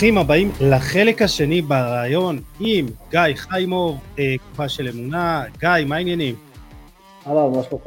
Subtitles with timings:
[0.00, 5.44] ברוכים הבאים לחלק השני בריאיון עם גיא חיימוב, אה, קופה של אמונה.
[5.58, 6.34] גיא, מה העניינים?
[7.26, 7.84] אהלן, מה שלומך?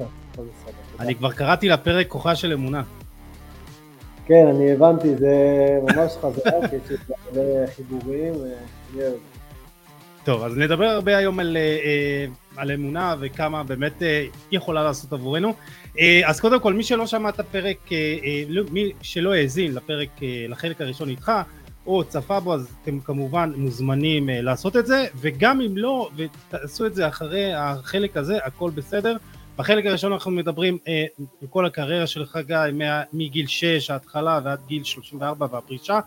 [1.00, 2.84] אני כבר קראתי לפרק כוחה של אמונה.
[4.26, 5.36] כן, אני הבנתי, זה
[5.84, 8.34] ממש חזק, יש הרבה חיבורים,
[9.00, 9.10] אה,
[10.24, 12.26] טוב, אז נדבר הרבה היום על, אה,
[12.58, 15.54] על אמונה וכמה באמת היא יכולה לעשות עבורנו.
[16.26, 17.90] אז קודם כל, מי שלא שמע את הפרק,
[18.50, 20.10] לא, מי שלא האזין לפרק,
[20.50, 21.32] לחלק הראשון איתך,
[21.88, 26.96] או צפה בו, אז אתם כמובן מוזמנים לעשות את זה, וגם אם לא, ותעשו את
[26.96, 29.18] זה אחרי החלק הזה, הכל בסדר.
[29.58, 31.06] בחלק הראשון אנחנו מדברים אה,
[31.50, 32.54] כל הקריירה של חגי,
[33.14, 36.00] מגיל 6 ההתחלה ועד גיל 34 והפרישה,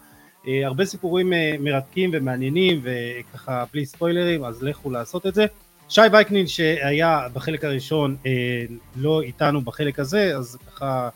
[0.49, 5.47] אה, הרבה סיפורים אה, מרתקים ומעניינים וככה בלי ספוילרים אז לכו לעשות את זה.
[5.88, 8.65] שי וייקנין שהיה בחלק הראשון אה,
[8.97, 11.09] לא איתנו בחלק הזה אז ככה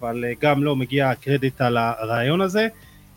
[0.00, 2.68] אבל אה, גם לא מגיע קרדיט על הרעיון הזה.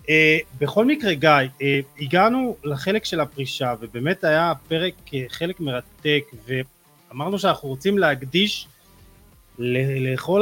[0.09, 1.29] אה, בכל מקרה גיא,
[1.61, 6.53] אה, הגענו לחלק של הפרישה ובאמת היה פרק אה, חלק מרתק ו...
[7.11, 8.67] אמרנו שאנחנו רוצים להקדיש
[9.59, 10.41] לכל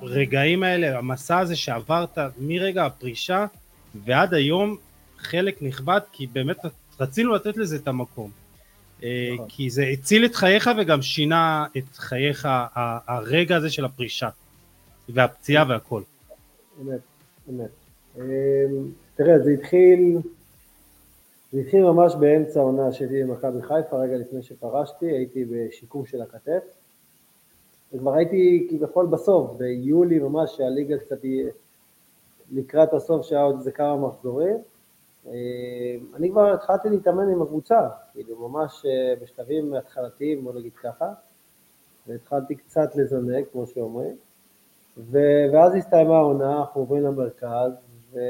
[0.00, 3.46] הרגעים האלה, המסע הזה שעברת מרגע הפרישה
[4.04, 4.76] ועד היום
[5.18, 6.56] חלק נכבד, כי באמת
[7.00, 8.30] רצינו לתת לזה את המקום.
[8.98, 9.46] נכון.
[9.48, 12.48] כי זה הציל את חייך וגם שינה את חייך
[13.06, 14.28] הרגע הזה של הפרישה
[15.08, 16.02] והפציעה והכל.
[16.80, 17.00] אמת,
[17.48, 17.85] אמת.
[18.20, 18.66] אה,
[19.14, 20.18] תראה, זה התחיל
[21.52, 26.62] זה התחיל ממש באמצע העונה שלי במכבי חיפה, רגע לפני שפרשתי, הייתי בשיקום של הכתף.
[27.92, 31.46] וכבר הייתי כביכול בסוף, ביולי ממש, שהליגה קצת היא
[32.52, 34.56] לקראת הסוף, שהיה עוד איזה כמה מחזורים.
[35.26, 41.12] אה, אני כבר התחלתי להתאמן עם הקבוצה, כאילו ממש אה, בשלבים התחלתיים, בוא נגיד ככה,
[42.06, 44.16] והתחלתי קצת לזנק, כמו שאומרים.
[45.52, 47.72] ואז הסתיימה העונה, אנחנו עוברים למרכז,
[48.16, 48.20] ו...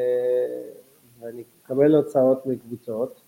[1.21, 3.21] ואני מקבל הוצאות מקבוצות,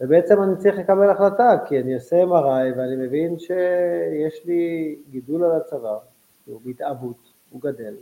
[0.00, 5.56] ובעצם אני צריך לקבל החלטה, כי אני עושה MRI ואני מבין שיש לי גידול על
[5.56, 5.98] הצוואר,
[6.44, 7.94] הוא בהתאבות, הוא גדל,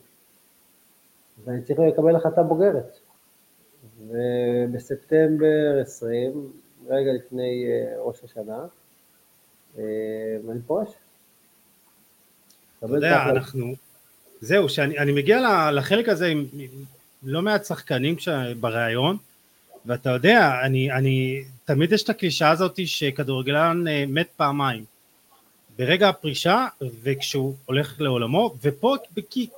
[1.44, 2.98] ואני צריך לקבל החלטה בוגרת.
[4.08, 6.52] ובספטמבר 20,
[6.88, 8.66] רגע לפני אה, ראש השנה,
[9.78, 9.82] אה,
[10.46, 10.88] ואני פורש.
[12.78, 13.66] אתה יודע, אנחנו...
[14.40, 16.46] זהו, שאני מגיע לחלק הזה עם
[17.22, 18.16] לא מעט שחקנים
[18.60, 19.16] בריאיון,
[19.86, 24.84] ואתה יודע, אני, אני, תמיד יש את הקלישה הזאת שכדורגלן אה, מת פעמיים.
[25.78, 26.66] ברגע הפרישה
[27.02, 28.96] וכשהוא הולך לעולמו, ופה
[29.30, 29.48] כי,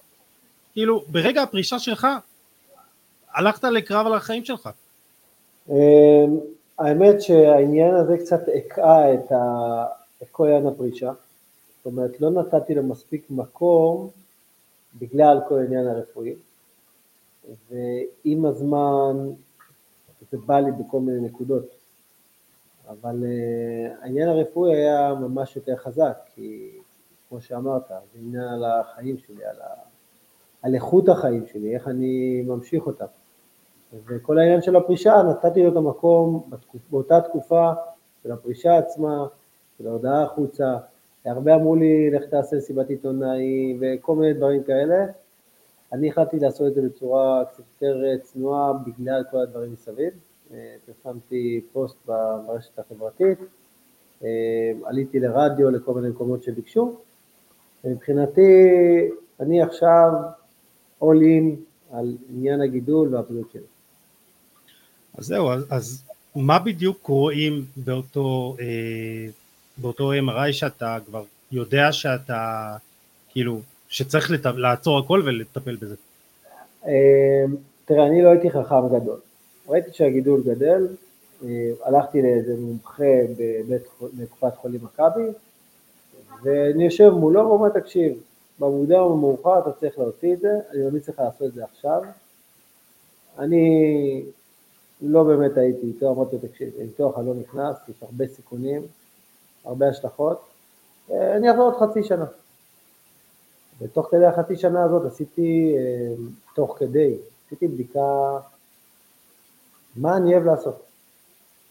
[0.73, 2.07] כאילו ברגע הפרישה שלך
[3.35, 4.69] הלכת לקרב על החיים שלך.
[5.69, 5.75] אמ,
[6.79, 9.85] האמת שהעניין הזה קצת הקעה את, ה...
[10.23, 11.13] את כל עניין הפרישה,
[11.77, 14.09] זאת אומרת לא נתתי לו מספיק מקום
[14.99, 16.35] בגלל כל העניין הרפואי,
[17.71, 19.33] ועם הזמן
[20.31, 21.67] זה בא לי בכל מיני נקודות.
[22.89, 26.71] אבל uh, העניין הרפואי היה ממש יותר חזק, כי
[27.29, 29.75] כמו שאמרת, זה עניין על החיים שלי, על, ה...
[30.63, 33.07] על איכות החיים שלי, איך אני ממשיך אותם.
[34.07, 36.81] וכל העניין של הפרישה, נתתי לו את המקום בתקופ...
[36.91, 37.73] באותה תקופה
[38.23, 39.27] של הפרישה עצמה,
[39.79, 40.77] של ההודעה החוצה.
[41.25, 45.07] הרבה אמרו לי, לך תעשה סיבת עיתונאי וכל מיני דברים כאלה.
[45.93, 50.13] אני החלטתי לעשות את זה בצורה קצת יותר אה, צנועה בגלל כל הדברים מסביב.
[50.53, 53.39] אה, פרסמתי פוסט ברשת החברתית,
[54.25, 54.29] אה,
[54.85, 56.97] עליתי לרדיו לכל מיני מקומות שביקשו.
[57.85, 58.41] מבחינתי,
[59.41, 60.11] אני עכשיו
[61.03, 61.57] all in
[61.93, 63.63] על עניין הגידול והבריאות שלי.
[65.19, 66.05] אז זהו, אז, אז
[66.37, 69.27] מה בדיוק רואים באותו, אה,
[69.77, 72.77] באותו MRI שאתה כבר יודע שאתה,
[73.29, 73.61] כאילו,
[73.93, 74.47] שצריך לת...
[74.47, 75.95] לעצור הכל ולטפל בזה?
[76.87, 77.45] אה,
[77.85, 79.21] תראה, אני לא הייתי חכם גדול.
[79.69, 80.89] ראיתי שהגידול גדל,
[81.45, 83.13] אה, הלכתי לאיזה מומחה
[84.19, 85.29] בקופת חולים מכבי,
[86.43, 88.13] ואני יושב מולו ואומר, תקשיב,
[88.59, 92.03] במוקדם או במאוחר אתה צריך להוציא את זה, אני ממליץ לך לעשות את זה עכשיו.
[93.39, 94.23] אני
[95.03, 98.83] לא באמת הייתי איתו, אמרתי לו, תקשיב, איתו אני לא נכנס, יש הרבה סיכונים,
[99.65, 100.41] הרבה השלכות,
[101.11, 102.25] אה, אני אחזור עוד חצי שנה.
[103.83, 106.15] ותוך כדי החצי שנה הזאת עשיתי, אה,
[106.55, 108.39] תוך כדי, עשיתי בדיקה,
[109.97, 110.83] מה אני אוהב לעשות?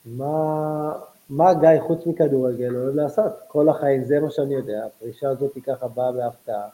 [0.05, 0.93] מה,
[1.29, 3.31] מה גיא חוץ מכדורגל אוהב לעשות?
[3.47, 6.67] כל החיים זה מה שאני יודע, הפרישה הזאת ככה באה בהפתעה.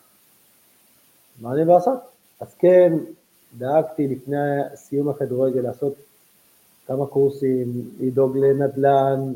[1.42, 2.00] מה אני אוהב לעשות?
[2.40, 2.94] אז כן,
[3.58, 4.38] דאגתי לפני
[4.76, 5.94] סיום הכדורגל לעשות
[6.88, 9.34] כמה קורסים, לדאוג לנדל"ן,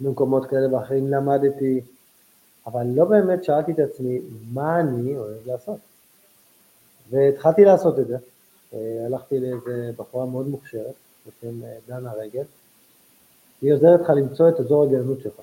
[0.00, 1.80] במקומות כאלה ואחרים למדתי,
[2.66, 4.20] אבל לא באמת שאלתי את עצמי
[4.52, 5.78] מה אני אוהב לעשות.
[7.10, 8.16] והתחלתי לעשות את זה,
[9.06, 10.94] הלכתי לאיזה בחורה מאוד מוכשרת,
[11.26, 12.44] בשם דנה רגב,
[13.62, 15.40] היא עוזרת לך למצוא את אזור הגאונות שלך.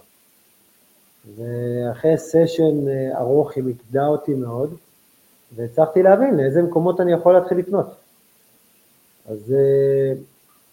[1.36, 4.74] ואחרי סשן ארוך היא מקדה אותי מאוד,
[5.56, 7.88] והצלחתי להבין לאיזה מקומות אני יכול להתחיל לקנות.
[9.30, 9.54] אז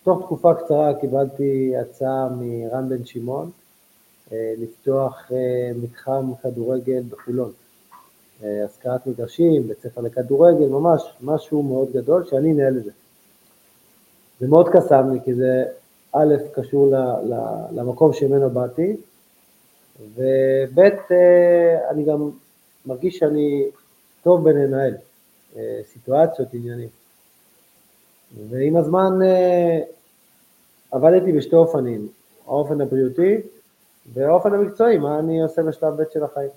[0.02, 3.50] תוך תקופה קצרה קיבלתי הצעה מרן בן שמעון
[4.58, 5.30] לפתוח
[5.82, 7.52] מתחם כדורגל בחולון.
[8.42, 12.90] השכרת מגרשים, בית ספר לכדורגל, ממש משהו מאוד גדול שאני אנהל את זה.
[14.40, 15.64] זה מאוד קסם לי, כי זה
[16.12, 16.94] א', קשור ל,
[17.34, 17.34] ל,
[17.72, 18.96] למקום שממנו באתי,
[20.14, 20.78] וב',
[21.90, 22.30] אני גם
[22.86, 23.64] מרגיש שאני
[24.22, 24.94] טוב בלנהל
[25.92, 26.88] סיטואציות, עניינים.
[28.50, 29.18] ועם הזמן
[30.90, 32.08] עבדתי בשתי אופנים,
[32.46, 33.40] האופן הבריאותי
[34.12, 36.50] והאופן המקצועי, מה אני עושה בשלב ב' של החיים.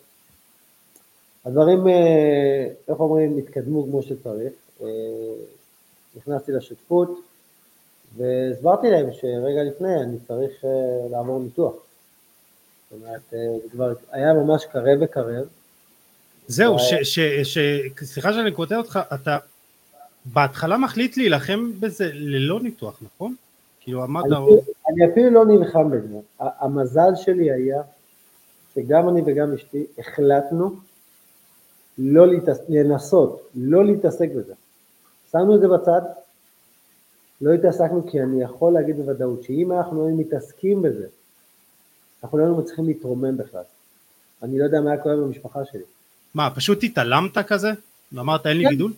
[1.46, 4.54] הדברים, אה, איך אומרים, התקדמו כמו שצריך.
[4.82, 4.88] אה,
[6.16, 7.20] נכנסתי לשותפות
[8.18, 11.74] והסברתי להם שרגע לפני אני צריך אה, לעבור ניתוח.
[12.92, 15.46] זאת אומרת, זה כבר היה ממש קרב וקרב.
[16.48, 16.78] זהו,
[18.04, 19.38] סליחה שאני קוטע אותך, אתה
[20.26, 23.36] בהתחלה מחליט להילחם בזה ללא ניתוח, נכון?
[23.80, 24.26] כאילו אמרת...
[24.90, 26.20] אני אפילו לא נלחם בזה.
[26.40, 27.82] המזל שלי היה
[28.76, 30.76] שגם אני וגם אשתי החלטנו
[31.98, 32.58] לא להתעס...
[32.70, 34.54] לנסות, לא להתעסק בזה.
[35.32, 36.02] שמנו את זה בצד,
[37.42, 41.08] לא התעסקנו כי אני יכול להגיד בוודאות שאם אנחנו היינו מתעסקים בזה,
[42.24, 43.64] אנחנו לא היינו מצליחים להתרומם בכלל.
[44.44, 45.84] אני לא יודע מה היה קורה במשפחה שלי.
[46.36, 47.72] מה, פשוט התעלמת כזה?
[48.12, 48.94] ואמרת אין לי כן, גידול?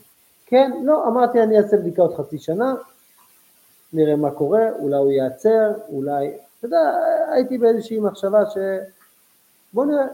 [0.46, 2.76] כן, לא, אמרתי אני אעשה בדיקה עוד חצי שנה,
[3.94, 6.96] נראה מה קורה, אולי הוא ייעצר, אולי, אתה יודע,
[7.32, 8.58] הייתי באיזושהי מחשבה ש...
[9.74, 10.08] בוא נראה,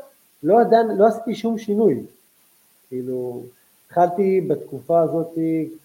[0.43, 2.05] לא עדיין, לא עשיתי שום שינוי,
[2.87, 3.43] כאילו,
[3.85, 5.37] התחלתי בתקופה הזאת,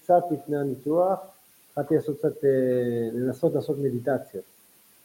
[0.03, 1.19] קצת לפני הניתוח,
[1.69, 4.45] התחלתי לעשות קצת, אה, לנסות לעשות מדיטציות,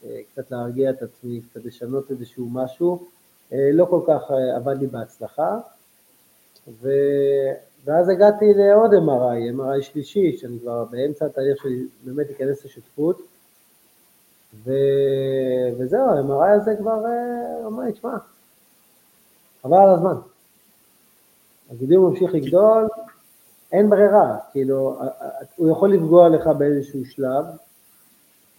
[0.05, 3.05] אה, קצת להרגיע את עצמי, קצת לשנות איזשהו משהו,
[3.53, 5.59] אה, לא כל כך עבד לי בהצלחה,
[6.81, 6.89] ו...
[7.85, 13.21] ואז הגעתי לעוד MRI, MRI שלישי, שאני כבר באמצע התהליך שלי באמת אכנס לשותפות,
[14.63, 14.71] ו...
[15.77, 17.03] וזהו, ה-MRI הזה כבר
[17.63, 18.17] אומר לי, תשמע,
[19.61, 20.15] חבל על הזמן.
[21.71, 22.87] הגידול ממשיך לגדול,
[23.71, 24.99] אין ברירה, כאילו,
[25.55, 27.45] הוא יכול לפגוע לך באיזשהו שלב,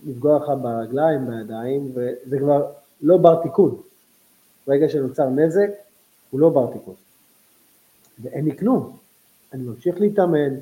[0.06, 3.81] לפגוע לך ברגליים, בידיים, וזה כבר לא בר תיקון.
[4.67, 5.70] ברגע שנוצר נזק,
[6.31, 6.94] הוא לא בר תיקון.
[8.23, 8.96] ואין לי כלום.
[9.53, 10.55] אני ממשיך להתאמן,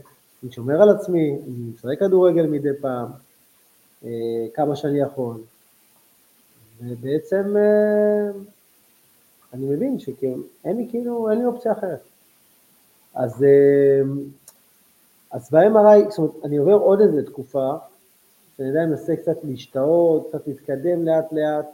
[0.42, 3.08] אני שומר על עצמי, אני משחק כדורגל מדי פעם,
[4.04, 4.10] אה,
[4.54, 5.40] כמה שאני יכול,
[6.80, 8.30] ובעצם אה,
[9.54, 12.00] אני מבין שאין לי כאילו, אין לי אופציה אחרת.
[13.14, 14.18] אז, אמ,
[15.30, 17.72] אז ב-MRI, זאת אומרת, אני עובר עוד איזה תקופה,
[18.56, 21.66] שאני עדיין מנסה קצת להשתאות, קצת להתקדם לאט לאט,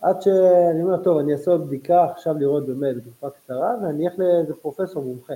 [0.00, 4.18] עד שאני אומר, טוב, אני אעשה עוד בדיקה עכשיו לראות באמת בתקופה קצרה, ואני אלך
[4.18, 5.34] לאיזה פרופסור מומחה.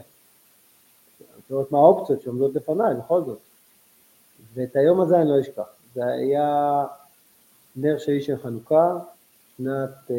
[1.52, 3.38] לראות מה האופציות שעומדות לפניי, בכל זאת.
[4.54, 5.62] ואת היום הזה אני לא אשכח.
[5.94, 6.84] זה היה
[7.76, 8.98] נר שלי של חנוכה,
[9.56, 10.16] שנת אה,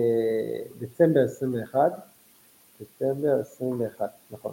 [0.80, 1.92] דצמבר 21,
[2.82, 4.52] דצמבר 21, נכון.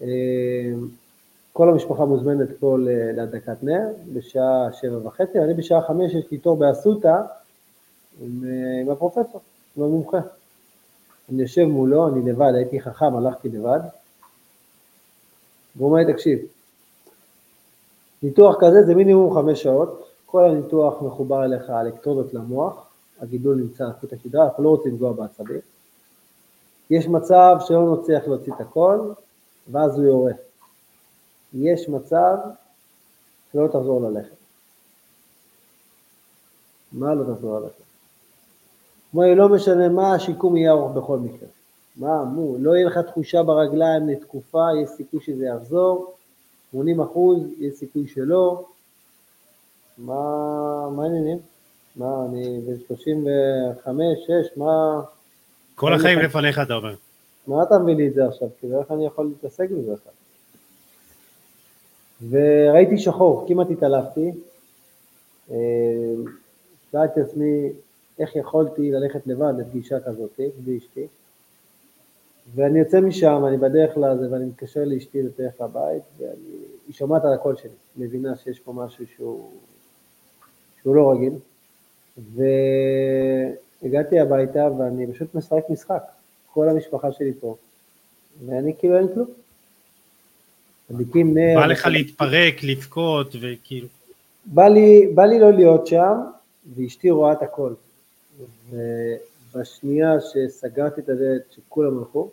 [0.00, 0.06] אמ,
[1.52, 2.76] כל המשפחה מוזמנת פה
[3.14, 7.22] להדלקת נר בשעה שבע וחצי, אני בשעה חמש יש לי תור באסותא
[8.20, 8.44] עם,
[8.82, 9.40] עם הפרופסור,
[9.76, 10.18] עם המומחה.
[11.32, 13.80] אני יושב מולו, אני לבד, הייתי חכם, הלכתי לבד,
[15.76, 16.38] והוא אומר לי, תקשיב,
[18.22, 22.86] ניתוח כזה זה מינימום חמש שעות, כל הניתוח מחובר אליך אלקטרודות למוח,
[23.20, 25.60] הגידול נמצא על חוט השדרה, אנחנו לא רוצים לפגוע בעצבים.
[26.90, 29.12] יש מצב שלא נצליח להוציא את הכל,
[29.70, 30.32] ואז הוא יורה.
[31.54, 32.36] יש מצב
[33.52, 34.36] שלא תחזור ללכת.
[36.92, 37.82] מה לא תחזור ללכת?
[39.10, 41.48] כמו לא משנה מה, השיקום יהיה ארוך בכל מקרה.
[42.00, 46.14] מה, מו, לא יהיה לך תחושה ברגליים לתקופה, יש סיכוי שזה יחזור,
[46.70, 48.64] 80 אחוז, יש סיכוי שלא.
[49.98, 50.14] מה,
[50.96, 51.38] מה העניינים?
[51.96, 55.00] מה, אני בן 35, 6, מה...
[55.74, 56.94] כל החיים לפניך אתה אומר.
[57.46, 58.48] מה אתה מביא לי את זה עכשיו?
[58.60, 60.12] כאילו, איך אני יכול להתעסק בזה עכשיו?
[62.30, 64.32] וראיתי שחור, כמעט התעלפתי.
[65.50, 65.56] אה,
[66.92, 67.68] שאלתי את עצמי
[68.18, 71.06] איך יכולתי ללכת לבד לפגישה כזאת, בלי אשתי.
[72.54, 77.56] ואני יוצא משם, אני בדרך לזה, ואני מתקשר לאשתי בדרך לבית, והיא שומעת על הקול
[77.56, 79.50] שלי, מבינה שיש פה משהו שהוא,
[80.82, 81.32] שהוא לא רגיל.
[83.82, 86.02] והגעתי הביתה ואני פשוט משחק משחק.
[86.52, 87.56] כל המשפחה שלי פה,
[88.46, 89.26] ואני כאילו אין כלום.
[90.90, 91.54] מדליקים נר.
[91.60, 93.88] בא לך להתפרק, לבכות, וכאילו...
[94.44, 96.14] בא לי, בא לי לא להיות שם,
[96.76, 97.72] ואשתי רואה את הכל.
[98.70, 102.30] ובשנייה שסגרתי את הדלת, שכולם הלכו,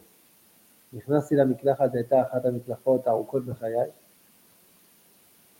[0.94, 3.90] נכנסתי למקלחת, זו הייתה אחת המקלחות הארוכות בחיי,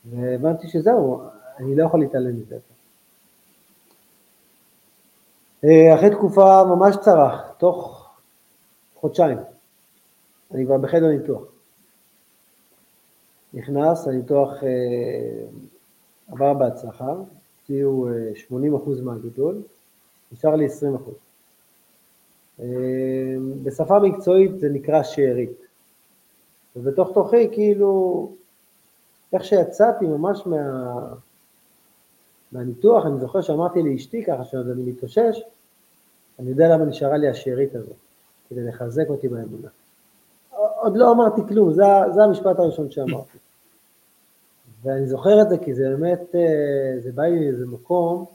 [0.06, 1.22] והבנתי שזהו,
[1.60, 2.58] אני לא יכול להתעלם מזה.
[5.64, 8.10] אה, אחרי תקופה ממש קצרה, תוך
[8.96, 9.38] חודשיים,
[10.52, 11.44] אני כבר בחדר ניתוח.
[13.54, 15.48] נכנס, הניתוח אה,
[16.32, 17.14] עבר בהצלחה,
[17.62, 18.08] הוציאו
[18.50, 19.62] 80% אה, מהגידול,
[20.32, 20.70] נשאר לי 20%.
[23.64, 25.68] בשפה מקצועית זה נקרא שארית.
[26.76, 28.32] ובתוך תוכי, כאילו,
[29.34, 30.94] איך שיצאתי ממש מה...
[32.52, 35.42] מהניתוח, אני זוכר שאמרתי לאשתי ככה, שאני מתאושש,
[36.40, 37.96] אני יודע למה נשארה לי השארית הזאת,
[38.50, 39.68] כדי לחזק אותי באמונה.
[40.80, 41.84] עוד לא אמרתי כלום, זה,
[42.14, 43.38] זה המשפט הראשון שאמרתי.
[44.82, 48.26] ואני זוכר את זה כי זה באמת, אה, זה בא לי מאיזה מקום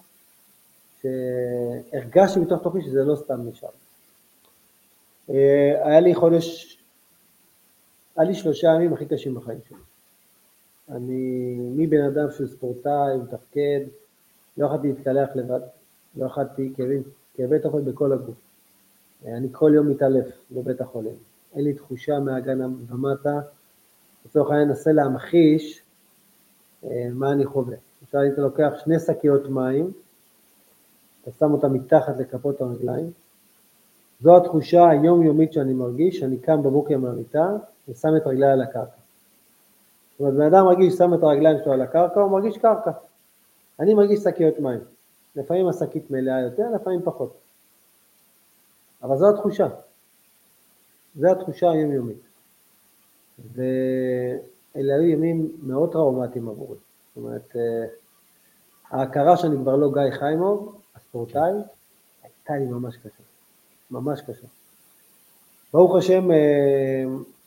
[1.02, 3.69] שהרגשתי מתוך תוכי שזה לא סתם נשאר.
[5.31, 6.79] אה, היה לי חודש,
[8.17, 9.79] היה לי שלושה ימים הכי קשים בחיים שלי.
[10.88, 13.81] אני מבן אדם שהוא ספורטאי, מתפקד,
[14.57, 15.61] לא יכולתי להתקלח לבד,
[16.17, 17.02] לא יכולתי כאבים,
[17.35, 18.37] כאבי תוכן בכל הגוף.
[19.26, 21.17] אני כל יום מתעלף בבית החולים.
[21.55, 23.41] אין לי תחושה מהגן ומטה.
[24.26, 25.83] לצורך העניין אנסה להמחיש
[26.85, 27.76] אה, מה אני חווה.
[28.02, 29.93] עכשיו היית לוקח שני שקיות מים,
[31.23, 33.11] אתה שם אותם מתחת לכפות הרגליים.
[34.23, 37.57] זו התחושה היומיומית שאני מרגיש, שאני קם בבוקר מהמיטה
[37.88, 38.97] ושם את רגליי על הקרקע.
[40.11, 42.91] זאת אומרת, בן אדם מרגיש, שם את הרגליים שלו על הקרקע, הוא מרגיש קרקע.
[43.81, 44.81] אני מרגיש שקיות מים.
[45.37, 47.37] לפעמים השקית מלאה יותר, לפעמים פחות.
[49.02, 49.69] אבל זו התחושה.
[51.17, 52.23] זו התחושה היומיומית.
[53.52, 56.76] ואלה היו ימים מאוד טראומטיים עבורי.
[57.09, 57.85] זאת אומרת, אה,
[58.91, 61.52] ההכרה שאני כבר לא גיא חיימוב, הספורטאי,
[62.23, 63.32] הייתה לי ממש קשה.
[63.93, 64.47] ממש קשה.
[65.73, 67.05] ברוך השם, אה,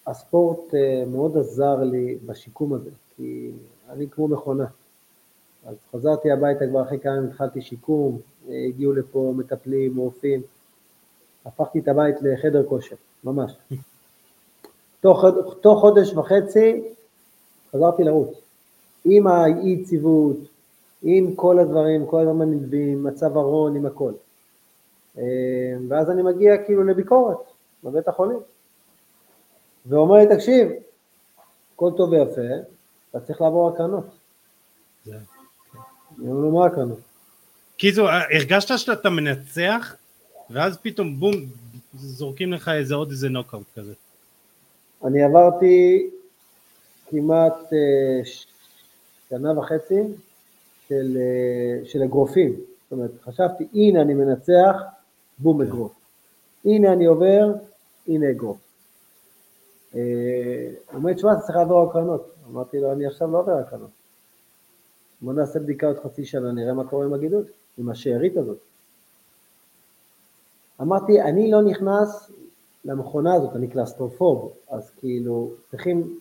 [0.08, 3.52] הספורט אה, מאוד עזר לי בשיקום הזה, כי
[3.90, 4.66] אני כמו מכונה.
[5.66, 10.42] אז חזרתי הביתה כבר אחרי כמה ימים התחלתי שיקום, הגיעו לפה מטפלים, רופאים,
[11.46, 13.58] הפכתי את הבית לחדר כושר, ממש.
[15.02, 15.26] תוך,
[15.62, 16.84] תוך חודש וחצי
[17.72, 18.38] חזרתי לרוץ,
[19.06, 20.38] עם האי יציבות,
[21.04, 24.12] עם כל הדברים, כל הדברים הנלווים, מצב ארון, עם הכל.
[25.18, 25.24] אה,
[25.90, 27.38] ואז אני מגיע כאילו לביקורת
[27.84, 28.40] בבית החולים,
[29.86, 30.68] ואומר לי, תקשיב,
[31.74, 32.42] הכל טוב ויפה,
[33.10, 34.06] אתה צריך לעבור הקרנות.
[35.08, 37.00] אני אומר לו, מה הקרנות?
[37.78, 39.96] קיצור, הרגשת שאתה מנצח,
[40.50, 41.34] ואז פתאום בום,
[41.94, 43.94] זורקים לך איזה עוד איזה נוקאוט כזה.
[45.04, 46.10] אני עברתי
[47.10, 48.26] כמעט אה,
[49.30, 50.02] שנה וחצי
[50.88, 52.54] של, אה, של אגרופים.
[52.54, 54.76] זאת אומרת, חשבתי, הנה אני מנצח,
[55.40, 55.68] בום כן.
[55.68, 55.94] אגרוף.
[56.66, 57.54] הנה אני עובר,
[58.08, 58.58] הנה אגרוף.
[59.92, 60.02] הוא
[60.94, 62.32] אומר, תשמע, אתה צריך לעבור הקרנות.
[62.52, 63.90] אמרתי לו, אני עכשיו לא עובר הקרנות.
[65.22, 67.44] בוא נעשה בדיקה עוד חצי שנה, נראה מה קורה עם הגידול,
[67.78, 68.58] עם השארית הזאת.
[70.82, 72.32] אמרתי, אני לא נכנס
[72.86, 76.20] למכונה הזאת, אני קלסטרופוב, אז כאילו צריכים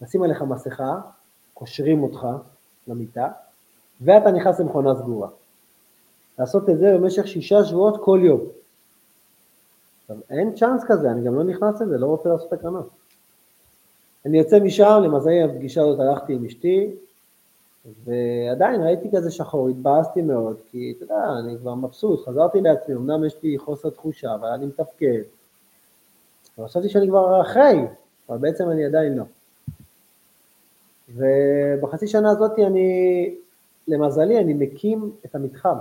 [0.00, 1.00] לשים עליך מסכה,
[1.54, 2.26] קושרים אותך
[2.88, 3.28] למיטה,
[4.00, 5.28] ואתה נכנס למכונה סגורה.
[6.38, 8.40] לעשות את זה במשך שישה שבועות כל יום.
[10.00, 12.88] עכשיו, אין צ'אנס כזה, אני גם לא נכנס לזה, לא רוצה לעשות הקרנות.
[14.26, 16.90] אני יוצא משם, למזלי הפגישה הזאת הלכתי עם אשתי,
[18.04, 23.24] ועדיין ראיתי כזה שחור, התבאסתי מאוד, כי אתה יודע, אני כבר מבסוט, חזרתי לעצמי, אמנם
[23.24, 25.22] יש לי חוסר תחושה, אבל אני מתפקד.
[26.58, 27.80] וחשבתי שאני כבר אחרי,
[28.28, 29.24] אבל בעצם אני עדיין לא.
[31.14, 33.34] ובחצי שנה הזאת אני,
[33.88, 35.76] למזלי, אני מקים את המתחם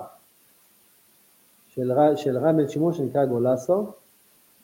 [1.75, 3.87] של, של רם בן שמעון שנקרא גולסו,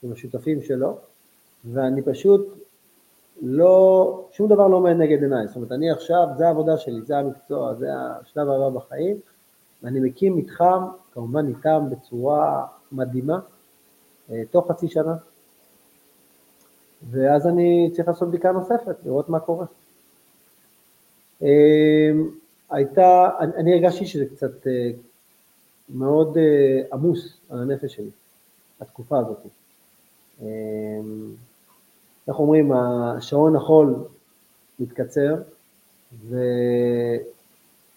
[0.03, 0.97] עם השותפים שלו,
[1.73, 2.57] ואני פשוט
[3.41, 7.17] לא, שום דבר לא עומד נגד עיניי, זאת אומרת, אני עכשיו, זה העבודה שלי, זה
[7.17, 9.17] המקצוע, זה השלב הבא בחיים,
[9.83, 13.39] ואני מקים מתחם, כמובן איתם בצורה מדהימה,
[14.31, 15.15] אה, תוך חצי שנה,
[17.09, 19.65] ואז אני צריך לעשות בדיקה נוספת, לראות מה קורה.
[21.43, 22.11] אה,
[22.69, 24.91] הייתה, אני, אני הרגשתי שזה קצת אה,
[25.89, 26.37] מאוד
[26.93, 28.09] עמוס על הנפש שלי,
[28.81, 29.39] התקופה הזאת.
[32.27, 33.95] איך אומרים, השעון החול
[34.79, 35.35] מתקצר,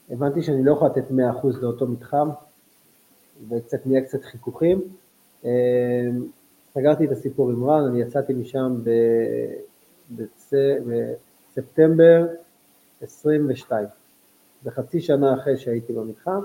[0.08, 1.12] והבנתי שאני לא יכול לתת 100%
[1.62, 2.28] לאותו מתחם,
[3.48, 4.80] וקצת נהיה קצת חיכוכים.
[5.44, 5.50] אמ,
[6.74, 8.80] סגרתי את הסיפור עם רן, אני יצאתי משם
[10.10, 10.52] בדצ...
[11.54, 12.26] ספטמבר
[13.02, 13.86] 22.
[14.64, 16.40] זה חצי שנה אחרי שהייתי במתחם,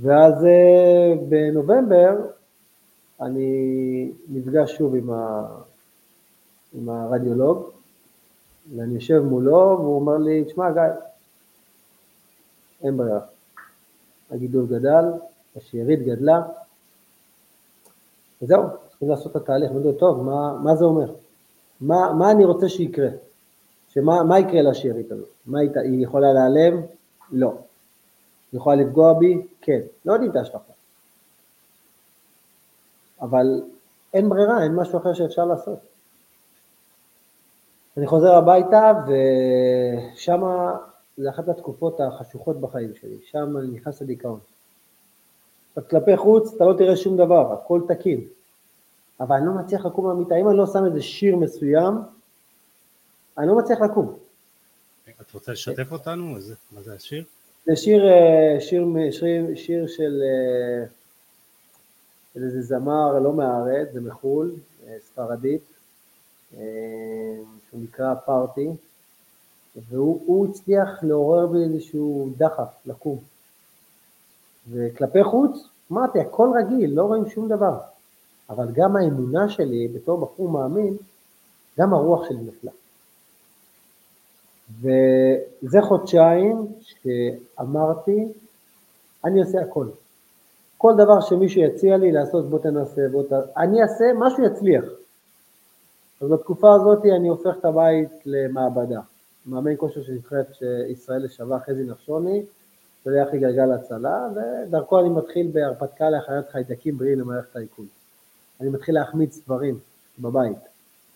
[0.00, 2.16] ואז אה, בנובמבר
[3.20, 5.46] אני נפגש שוב עם, ה,
[6.72, 7.70] עם הרדיולוג,
[8.76, 10.82] ואני יושב מולו, והוא אומר לי, תשמע גיא,
[12.82, 13.20] אין ברירה.
[14.30, 15.04] הגידול גדל,
[15.56, 16.42] השארית גדלה,
[18.42, 19.70] וזהו, צריכים לעשות את התהליך.
[19.70, 21.12] אומר, טוב, מה, מה זה אומר?
[21.80, 23.08] מה, מה אני רוצה שיקרה?
[23.88, 25.28] שמה מה יקרה לשארית הזאת?
[25.46, 26.80] מה היא, היא יכולה להיעלם?
[27.32, 27.54] לא.
[28.52, 29.46] יכולה לפגוע בי?
[29.60, 29.80] כן.
[30.04, 30.72] לא יודעים את ההשלכה.
[33.20, 33.62] אבל
[34.14, 35.78] אין ברירה, אין משהו אחר שאפשר לעשות.
[37.96, 40.40] אני חוזר הביתה ושם
[41.16, 44.40] זה אחת התקופות החשוכות בחיים שלי, שם אני נכנס לדיכאון.
[45.68, 48.20] עכשיו כלפי חוץ אתה לא תראה שום דבר, הכל תקין,
[49.20, 51.94] אבל אני לא מצליח לקום מהמיטה, אם אני לא שם איזה שיר מסוים,
[53.38, 54.18] אני לא מצליח לקום.
[55.04, 56.36] אתה רוצה לשתף אותנו?
[56.72, 57.24] מה זה השיר?
[57.70, 60.86] זה שיר, אה, שיר, שיר, שיר של, אה,
[62.34, 64.52] של איזה זמר לא מהארץ, זה מחו"ל,
[64.86, 65.62] אה, ספרדית,
[66.50, 68.68] שהוא נקרא פארטי,
[69.88, 73.18] והוא הצליח לעורר בי איזשהו דחף לקום.
[74.70, 77.78] וכלפי חוץ, אמרתי, הכל רגיל, לא רואים שום דבר.
[78.50, 80.96] אבל גם האמונה שלי, בתור בחור מאמין,
[81.78, 82.70] גם הרוח שלי נפלה.
[84.78, 88.28] וזה חודשיים שאמרתי,
[89.24, 89.86] אני עושה הכל.
[90.78, 93.32] כל דבר שמישהו יציע לי לעשות, בוא תנסה, בוא ת...
[93.56, 94.84] אני אעשה, משהו יצליח.
[96.20, 99.00] אז בתקופה הזאת אני הופך את הבית למעבדה.
[99.46, 100.46] מאמן כושר של נבחרת
[100.88, 102.42] ישראל לשעבר, חזי נחשוני,
[103.04, 107.84] שולח לי גלגל הצלה, ודרכו אני מתחיל בהרפתקה להכנת חיידקים בריאים למערכת העיכול.
[108.60, 109.78] אני מתחיל להחמיץ דברים
[110.18, 110.69] בבית.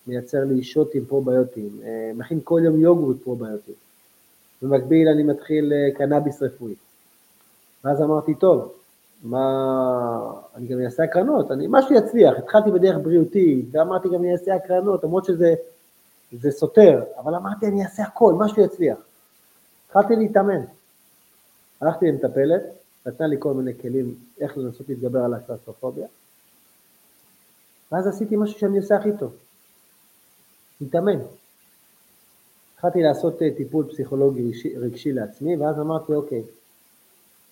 [0.06, 3.72] מייצר לי שוטים פרוביוטיים, אה, מכין כל יום יוגורט פרוביוטי.
[4.62, 6.74] במקביל אני מתחיל אה, קנאביס רפואי.
[7.84, 8.72] ואז אמרתי, טוב,
[9.22, 14.54] מה, אני גם אעשה הקרנות, אני, משהו יצליח, התחלתי בדרך בריאותית, ואמרתי גם אני אעשה
[14.54, 15.54] הקרנות, למרות שזה
[16.32, 18.98] זה סותר, אבל אמרתי אני אעשה הכל, משהו יצליח.
[19.86, 20.60] התחלתי להתאמן.
[21.80, 22.62] הלכתי למטפלת,
[23.06, 26.06] נתנה לי כל מיני כלים איך לנסות להתגבר על הקלסטרופוביה,
[27.92, 29.32] ואז עשיתי משהו שאני עושה הכי טוב,
[30.80, 31.18] להתאמן.
[32.74, 36.42] התחלתי לעשות אה, טיפול פסיכולוגי רגשי, רגשי לעצמי, ואז אמרתי, אוקיי,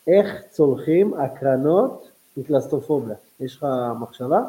[0.06, 3.16] איך צולחים הקרנות מקלסטרופוביה?
[3.40, 3.66] יש לך
[4.00, 4.40] מחשבה?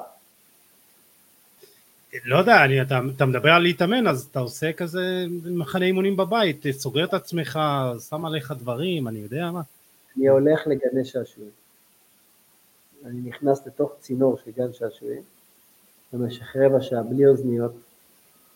[2.25, 6.65] לא יודע, אני, אתה, אתה מדבר על להתאמן, אז אתה עושה כזה מחנה אימונים בבית,
[6.71, 7.59] סוגר את עצמך,
[8.09, 9.61] שם עליך דברים, אני יודע מה.
[10.17, 11.51] אני הולך לגני שעשועים.
[13.05, 15.21] אני נכנס לתוך צינור של גן שעשועים,
[16.13, 17.73] במשך רבע שעה, בלי אוזניות,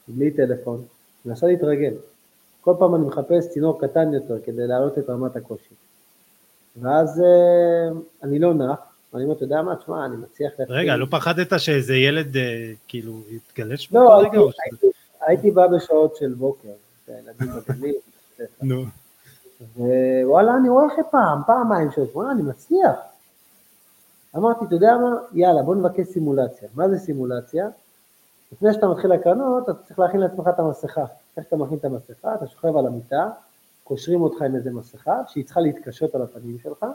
[0.08, 0.86] בלי טלפון,
[1.26, 1.94] מנסה להתרגל.
[2.62, 5.74] כל פעם אני מחפש צינור קטן יותר כדי להעלות את רמת הקושי.
[6.82, 8.80] ואז אה, אני לא נח,
[9.14, 10.78] ואני אומר, אתה יודע מה, תשמע, אני מצליח להתחיל.
[10.78, 14.40] רגע, לא פחדת שאיזה ילד אה, כאילו יתגלש לא, באותו רגע?
[14.72, 14.88] הייתי,
[15.22, 16.70] הייתי בא בשעות של בוקר,
[17.08, 17.96] ילדים בגליל.
[18.62, 18.86] נו.
[19.78, 22.96] ווואלה, אני רואה אחרי פעם, פעמיים, שלוש, וואלה, אני מצליח.
[24.36, 26.70] אמרתי, אתה יודע מה, יאללה, בוא נבקש סימולציה.
[26.76, 27.68] מה זה סימולציה?
[28.52, 31.06] לפני שאתה מתחיל הקרנות, אתה צריך להכין לעצמך את המסכה.
[31.38, 32.36] איך אתה מכין את המסכה?
[32.36, 33.30] אתה שוכב על המיטה,
[33.84, 36.86] קושרים אותך עם איזה מסכה, שהיא צריכה להתקשות על הפנים שלך,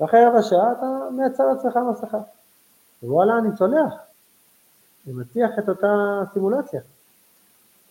[0.00, 2.18] ואחרי רבע שעה אתה מייצר לעצמך מסכה.
[3.02, 3.94] ווואלה, אני צולח.
[5.06, 6.80] אני מצליח את אותה סימולציה.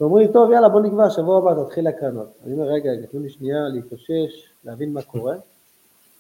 [0.02, 2.28] ואומרים לי, טוב, יאללה, בוא נקבע, שבוע הבא תתחיל הקרנות.
[2.46, 5.36] אני אומר, רגע, רגע, תנו לי שנייה להתאושש, להבין מה קורה.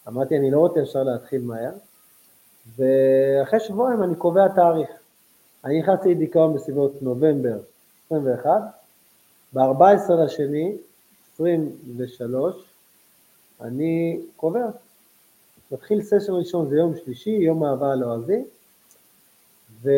[0.07, 1.71] אמרתי, אני לא רוצה ישר להתחיל מהר.
[2.75, 4.89] ואחרי שבועיים אני קובע תאריך.
[5.65, 7.59] אני נכנסתי לדיכאון בסביבות נובמבר
[8.05, 8.49] 21,
[9.53, 10.77] ב-14 לשני,
[11.33, 12.55] 23,
[13.61, 14.67] אני קובע.
[15.71, 18.43] מתחיל סשן ראשון, זה יום שלישי, יום אהבה הלועזי,
[19.77, 19.97] ושתהיה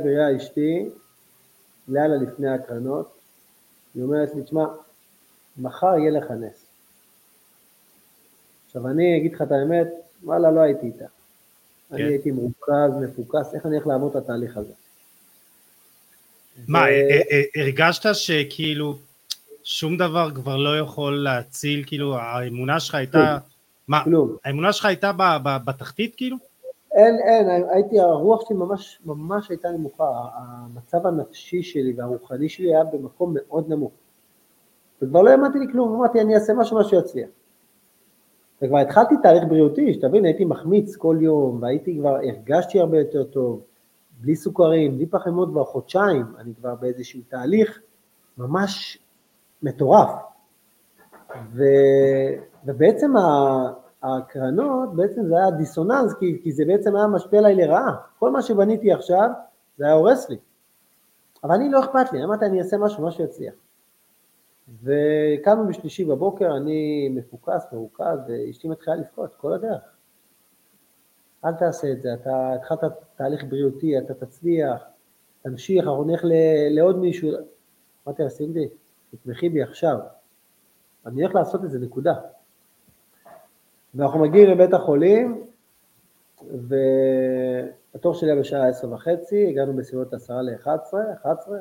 [0.00, 0.88] בריאה אשתי,
[1.88, 3.12] לילה לפני הקרנות,
[3.94, 4.64] היא אומרת לי, תשמע,
[5.56, 6.64] מחר יהיה לך נס.
[8.66, 9.88] עכשיו אני אגיד לך את האמת,
[10.24, 11.04] וואלה, לא הייתי איתה.
[11.96, 12.02] כן.
[12.02, 14.72] אני הייתי מרוכז, מפוקס, איך אני הולך לעמוד את התהליך הזה.
[16.68, 16.82] מה, ו...
[16.82, 18.98] אה, אה, הרגשת שכאילו
[19.64, 23.38] שום דבר כבר לא יכול להציל, כאילו האמונה שלך הייתה,
[23.88, 24.02] מה.
[24.44, 25.12] האמונה שלך הייתה
[25.64, 26.36] בתחתית כאילו?
[26.92, 32.84] אין, אין, הייתי, הרוח שלי ממש, ממש הייתה נמוכה, המצב הנפשי שלי והרוחני שלי היה
[32.84, 33.92] במקום מאוד נמוך.
[35.02, 37.28] וכבר לא האמנתי לי כלום, אמרתי אני אעשה משהו, משהו יצליח.
[38.62, 43.62] וכבר התחלתי תהליך בריאותי, שתבין, הייתי מחמיץ כל יום, והייתי כבר, הרגשתי הרבה יותר טוב,
[44.20, 47.80] בלי סוכרים, בלי פחמימות כבר חודשיים, אני כבר באיזשהו תהליך
[48.38, 48.98] ממש
[49.62, 50.10] מטורף.
[51.52, 51.62] ו,
[52.66, 53.12] ובעצם
[54.02, 57.94] הקרנות, בעצם זה היה דיסוננס, כי, כי זה בעצם היה משפיע עליי לרעה.
[58.18, 59.30] כל מה שבניתי עכשיו,
[59.78, 60.36] זה היה הורס לי.
[61.44, 63.54] אבל אני לא אכפת לי, אמרתי אני אעשה משהו, משהו יצליח.
[64.68, 69.82] וקמנו בשלישי בבוקר, אני מפוקס, מרוכז, ואשתי מתחילה לבכות כל הדרך.
[71.44, 72.80] אל תעשה את זה, אתה התחלת
[73.16, 74.84] תהליך בריאותי, אתה תצליח,
[75.42, 76.20] תמשיך, אנחנו נלך
[76.70, 77.30] לעוד מישהו.
[78.06, 78.68] אמרתי לה, סינדי,
[79.10, 79.98] תתמכי בי עכשיו,
[81.06, 82.14] אני הולך לעשות את זה, נקודה.
[83.94, 85.46] ואנחנו מגיעים לבית החולים,
[87.92, 91.58] והתור שלי היה בשעה עשר וחצי, הגענו בסביבות עשרה לאחת עשרה, אחת עשרה,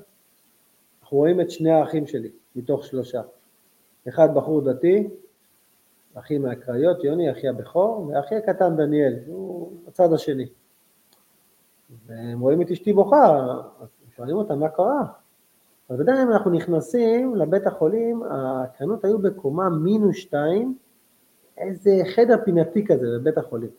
[1.12, 3.22] אנחנו רואים את שני האחים שלי, מתוך שלושה.
[4.08, 5.10] אחד בחור דתי,
[6.14, 10.46] אחי מהקריות, יוני, אחי הבכור, ואחי הקטן דניאל, הוא בצד השני.
[12.06, 13.38] והם רואים את אשתי בוכה,
[13.82, 15.06] אז שואלים אותם מה קרה.
[15.90, 20.78] אז בינתיים אנחנו נכנסים לבית החולים, הקרנות היו בקומה מינוס שתיים,
[21.58, 23.70] איזה חדר פינתי כזה בבית החולים.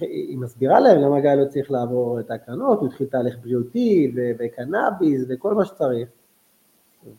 [0.00, 5.24] היא מסבירה להם למה גיא לא צריך לעבור את ההקרנות, הוא התחיל תהליך בריאותי וקנאביס
[5.28, 6.08] וכל מה שצריך,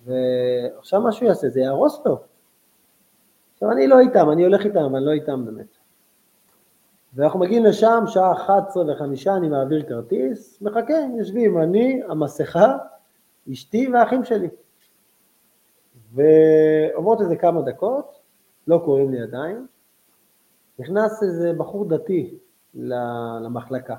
[0.05, 2.19] ועכשיו מה שהוא יעשה זה יהרוס לו.
[3.53, 5.77] עכשיו אני לא איתם, אני הולך איתם, אבל אני לא איתם באמת.
[7.13, 12.77] ואנחנו מגיעים לשם, שעה 11 וחמישה, אני מעביר כרטיס, מחכה, יושבים אני, המסכה,
[13.51, 14.49] אשתי והאחים שלי.
[16.13, 18.19] ועוברות איזה כמה דקות,
[18.67, 19.65] לא קוראים לי עדיין,
[20.79, 22.37] נכנס איזה בחור דתי
[22.73, 23.95] למחלקה,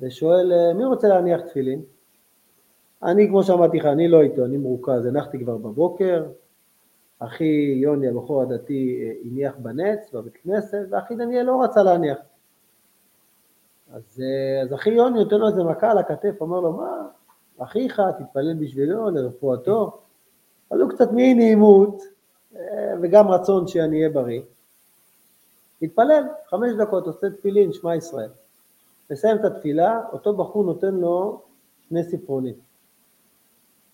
[0.00, 1.82] ושואל, מי רוצה להניח תפילין?
[3.02, 6.26] אני, כמו שאמרתי לך, אני לא איתו, אני מרוכז, הנחתי כבר בבוקר,
[7.18, 12.18] אחי יוני, הבחור הדתי, הניח בנץ, בבית כנסת, ואחי דניאל לא רצה להניח.
[13.92, 14.22] אז,
[14.62, 17.08] אז אחי יוני נותן לו איזה מכה על הכתף, אומר לו, מה,
[17.58, 20.00] אחיך, תתפלל בשבילו, לרפואתו.
[20.70, 22.02] אז הוא קצת מאי נעימות,
[23.02, 24.42] וגם רצון שאני אהיה בריא.
[25.82, 28.30] התפלל, חמש דקות, עושה תפילין, שמע ישראל.
[29.10, 31.42] מסיים את התפילה, אותו בחור נותן לו
[31.88, 32.54] שני ספרונים.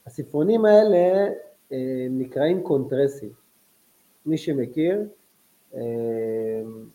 [0.07, 1.29] הספרונים האלה
[1.73, 3.31] אה, נקראים קונטרסים.
[4.27, 5.03] מי שמכיר,
[5.75, 5.81] אה,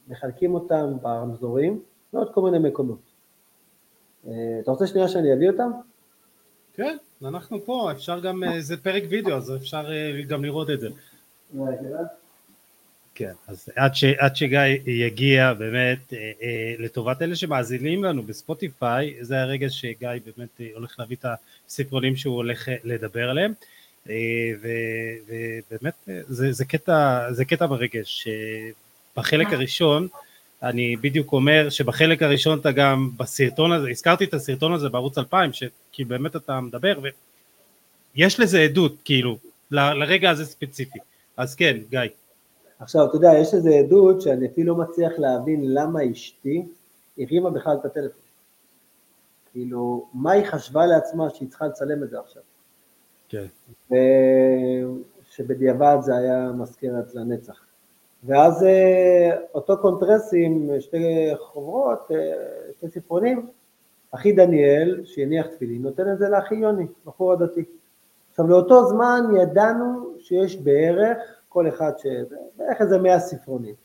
[0.08, 1.82] מחלקים אותם ברמזורים,
[2.14, 3.00] ועוד כל מיני מקומות.
[4.28, 5.72] אה, אתה רוצה שנייה שאני אביא אותם?
[6.74, 9.86] כן, אנחנו פה, אפשר גם, זה פרק וידאו, אז אפשר
[10.28, 10.90] גם לראות את זה.
[13.16, 19.42] כן, אז עד, ש, עד שגיא יגיע באמת אה, לטובת אלה שמאזינים לנו בספוטיפיי, זה
[19.42, 21.26] הרגע שגיא באמת הולך להביא את
[21.68, 23.54] הספרונים שהוא הולך לדבר עליהם.
[24.10, 24.16] אה,
[24.60, 25.94] ובאמת
[26.28, 28.28] זה, זה, קטע, זה קטע מרגש,
[29.18, 30.08] בחלק הראשון
[30.64, 35.54] אני בדיוק אומר שבחלק הראשון אתה גם בסרטון הזה, הזכרתי את הסרטון הזה בערוץ 2000,
[35.54, 37.00] שכאילו באמת אתה מדבר
[38.16, 39.38] ויש לזה עדות כאילו
[39.72, 41.00] ל, לרגע הזה ספציפי,
[41.38, 42.00] אז כן גיא.
[42.80, 46.66] עכשיו אתה יודע יש לזה עדות שאני אפילו לא מצליח להבין למה אשתי
[47.18, 48.22] הרימה בכלל את הטלפון,
[49.52, 52.42] כאילו מה היא חשבה לעצמה שהיא צריכה לצלם את זה עכשיו
[53.30, 53.46] כן.
[55.30, 57.60] שבדיעבד זה היה מזכרת לנצח.
[58.24, 62.18] ואז אה, אותו קונטרס עם שתי חוברות, אה,
[62.72, 63.48] שתי ספרונים,
[64.12, 67.64] אחי דניאל, שהניח תפילין, נותן את זה לאחי יוני, בחור הדתי.
[68.30, 71.18] עכשיו לאותו זמן ידענו שיש בערך,
[71.54, 72.06] כל אחד ש...
[72.58, 73.76] בערך איזה מאה ספרונים.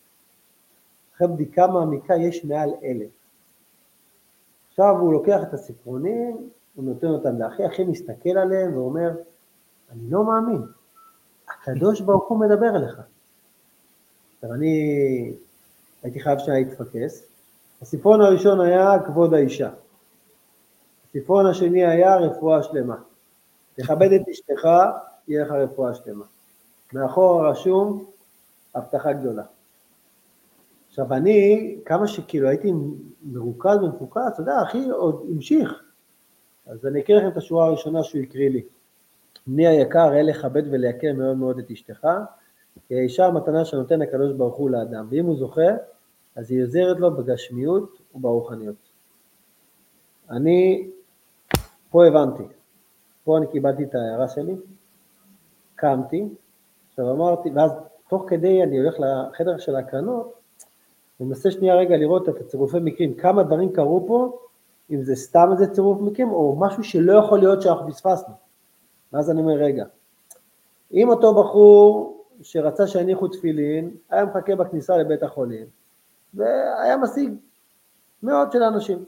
[1.17, 3.11] אחרי בדיקה מעמיקה יש מעל אלף.
[4.71, 9.11] עכשיו הוא לוקח את הספרונים, הוא נותן אותם לאחי, אחי מסתכל עליהם ואומר,
[9.91, 10.63] אני לא מאמין,
[11.49, 13.01] הקדוש ברוך הוא מדבר אליך.
[14.35, 15.33] עכשיו אני
[16.03, 17.29] הייתי חייב שנייה להתפקס,
[17.83, 19.71] הספרון הראשון היה כבוד האישה,
[21.09, 22.97] הספרון השני היה רפואה שלמה,
[23.75, 24.69] תכבד את אשתך,
[25.29, 26.25] יהיה לך רפואה שלמה.
[26.93, 28.05] מאחור רשום
[28.75, 29.43] הבטחה גדולה.
[30.89, 32.73] עכשיו אני, כמה שכאילו הייתי
[33.23, 35.83] מרוכז ומפוקס, אתה יודע, אחי עוד המשיך.
[36.67, 38.63] אז אני אקריא לכם את השורה הראשונה שהוא הקריא לי.
[39.47, 42.09] בני היקר, אל לכבד ולייקר מאוד מאוד את אשתך,
[42.89, 45.71] כי האישה המתנה שנותן הקדוש ברוך הוא לאדם, ואם הוא זוכה,
[46.37, 48.77] אז היא עוזרת לו בגשמיות וברוחניות.
[50.31, 50.91] אני,
[51.91, 52.43] פה הבנתי,
[53.25, 54.55] פה אני קיבלתי את ההערה שלי,
[55.75, 56.29] קמתי,
[56.99, 57.71] עכשיו אמרתי, ואז
[58.09, 60.35] תוך כדי אני הולך לחדר של ההקרנות,
[61.21, 64.39] ומנסה שנייה רגע לראות את הצירופי מקרים, כמה דברים קרו פה,
[64.91, 68.35] אם זה סתם איזה צירוף מקרים, או משהו שלא יכול להיות שאנחנו פספסנו.
[69.13, 69.85] ואז אני אומר, רגע,
[70.93, 75.67] אם אותו בחור שרצה שיניחו תפילין, היה מחכה בכניסה לבית החולים,
[76.35, 77.33] והיה משיג
[78.23, 79.05] מאות של אנשים.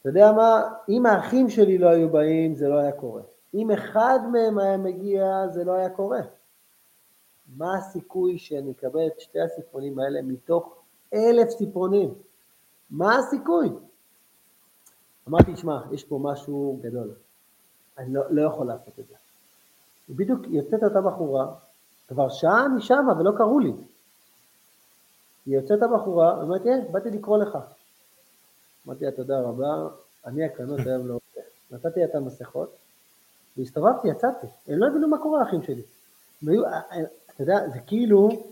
[0.00, 3.22] אתה יודע מה, אם האחים שלי לא היו באים, זה לא היה קורה.
[3.54, 6.20] אם אחד מהם היה מגיע, זה לא היה קורה.
[7.56, 10.74] מה הסיכוי שאני אקבל את שתי הספרונים האלה מתוך
[11.14, 12.14] אלף ספרונים?
[12.90, 13.68] מה הסיכוי?
[15.28, 17.10] אמרתי, שמע, יש פה משהו גדול,
[17.98, 19.14] אני לא, לא יכול לעשות את זה.
[20.10, 21.54] בדיוק יוצאת אותה בחורה,
[22.08, 23.72] כבר שעה אני שמה ולא קראו לי.
[25.46, 27.58] היא יוצאת הבחורה, אמרתי, אה, באתי לקרוא לך.
[28.86, 29.88] אמרתי לה, תודה רבה,
[30.26, 31.40] אני הקרנות היום לא רוצה.
[31.70, 32.76] נתתי את המסכות,
[33.56, 34.46] והסתובבתי, יצאתי.
[34.68, 35.82] הם לא הבינו מה קורה, האחים שלי.
[36.42, 36.62] והיו,
[37.34, 38.44] אתה יודע, זה כאילו...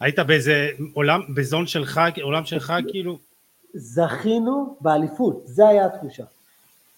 [0.00, 3.18] היית באיזה עולם, בזון שלך, עולם שלך כאילו?
[3.74, 6.24] זכינו באליפות, זה היה התחושה.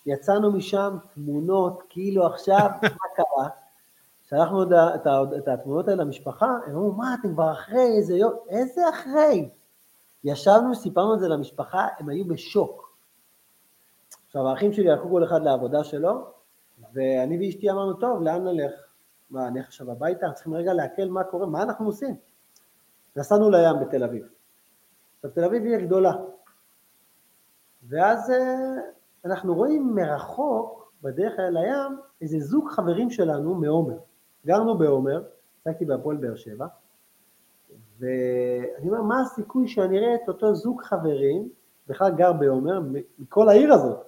[0.06, 3.48] יצאנו משם תמונות, כאילו עכשיו, מה קרה?
[4.28, 5.06] שלחנו את, את,
[5.38, 9.48] את התמונות האלה למשפחה, הם אמרו, מה, אתם כבר אחרי, איזה יום, איזה אחרי?
[10.24, 12.96] ישבנו, סיפרנו את זה למשפחה, הם היו בשוק.
[14.26, 16.26] עכשיו, האחים שלי הלכו כל אחד לעבודה שלו,
[16.94, 18.72] ואני ואשתי אמרנו, טוב, לאן נלך?
[19.30, 20.32] מה, נלך עכשיו הביתה?
[20.34, 22.16] צריכים רגע לעכל מה קורה, מה אנחנו עושים?
[23.16, 24.26] נסענו לים בתל אביב.
[25.16, 26.12] עכשיו, תל אביב היא גדולה.
[27.88, 28.74] ואז אה,
[29.24, 33.98] אנחנו רואים מרחוק, בדרך אל הים, איזה זוג חברים שלנו מעומר.
[34.46, 35.22] גרנו בעומר,
[35.60, 36.66] עסקתי בהפועל באר שבע,
[37.98, 41.48] ואני אומר, מה הסיכוי שאני אראה את אותו זוג חברים,
[41.88, 42.80] בכלל גר בעומר,
[43.18, 43.98] מכל העיר הזאת.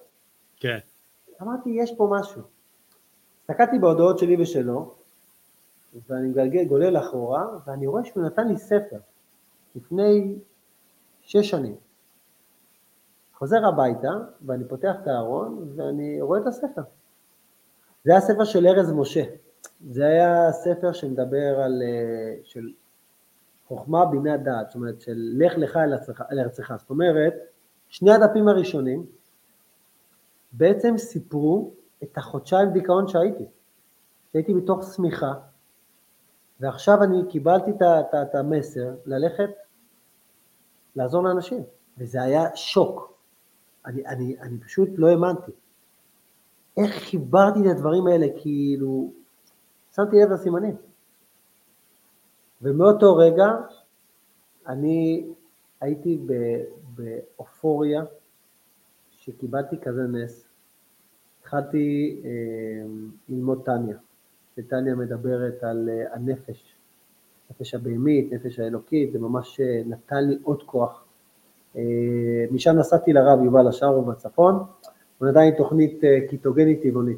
[0.55, 0.77] כן.
[1.41, 2.41] אמרתי, יש פה משהו.
[3.41, 4.95] הסתכלתי בהודעות שלי ושלו,
[6.09, 8.99] ואני מגלגל, גולל אחורה, ואני רואה שהוא נתן לי ספר,
[9.75, 10.35] לפני
[11.21, 11.75] שש שנים.
[13.33, 14.11] חוזר הביתה,
[14.45, 16.81] ואני פותח את הארון, ואני רואה את הספר.
[18.05, 19.23] זה היה ספר של ארז משה.
[19.89, 22.71] זה היה ספר שמדבר על, אה, של
[23.67, 25.79] חוכמה, בינה, דעת, זאת אומרת של לך לך
[26.31, 27.33] אל ארצך, זאת אומרת,
[27.87, 29.05] שני הדפים הראשונים
[30.51, 31.73] בעצם סיפרו
[32.03, 33.45] את החודשיים דיכאון שהייתי,
[34.31, 35.33] שהייתי בתוך שמיכה,
[36.59, 37.71] ועכשיו אני קיבלתי
[38.21, 39.49] את המסר ללכת
[40.95, 41.63] לעזור לאנשים,
[41.97, 43.13] וזה היה שוק,
[43.85, 45.51] אני, אני, אני פשוט לא האמנתי.
[46.77, 49.11] איך חיברתי את הדברים האלה, כאילו,
[49.95, 50.75] שמתי לב לסימנים.
[52.61, 53.45] ומאותו רגע
[54.67, 55.27] אני
[55.81, 56.19] הייתי
[56.95, 58.03] באופוריה
[59.11, 60.47] שקיבלתי כזה נס.
[61.41, 62.87] התחלתי אה,
[63.29, 63.97] ללמוד טניה,
[64.57, 66.75] שטניה מדברת על אה, הנפש,
[67.51, 71.03] נפש הבהמית, נפש האלוקית, זה ממש אה, נתן לי עוד כוח.
[71.75, 71.81] אה,
[72.51, 74.55] משם נסעתי לרב יובל השארו בצפון,
[75.17, 77.17] הוא לי תוכנית קיטוגנית טבעונית.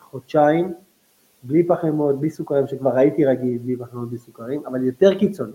[0.00, 0.74] חודשיים
[1.42, 5.52] בלי פחמות, בלי סוכרים, שכבר הייתי רגיל בלי פחמות, בלי סוכרים, אבל יותר קיצוני,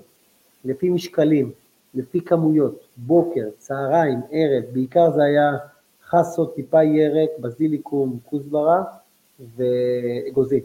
[0.66, 1.52] לפי משקלים,
[1.94, 5.52] לפי כמויות, בוקר, צהריים, ערב, בעיקר זה היה
[6.06, 8.84] חסות, טיפה ירק, בזיליקום, כוסברה
[9.56, 10.62] ואגוזי.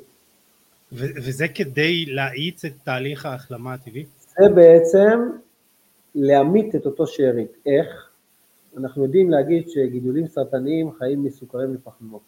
[0.92, 4.05] וזה כדי להאיץ את תהליך ההחלמה הטבעי?
[4.38, 5.31] זה בעצם
[6.14, 7.53] להמית את אותו שארית.
[7.66, 8.11] איך?
[8.76, 12.22] אנחנו יודעים להגיד שגידולים סרטניים חיים מסוכרים לפחמות.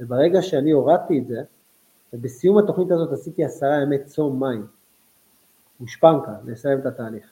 [0.00, 1.42] וברגע שאני הורדתי את זה,
[2.12, 4.66] ובסיום התוכנית הזאת עשיתי עשרה ימי צום מים,
[5.80, 7.24] גושפנקה, לסיים את התהליך.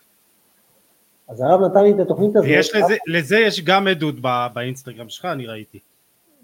[1.28, 2.48] אז הרב נתן לי את התוכנית הזאת.
[2.48, 4.14] ויש לזה, לזה יש גם עדות
[4.54, 5.78] באינסטגרם שלך, אני ראיתי.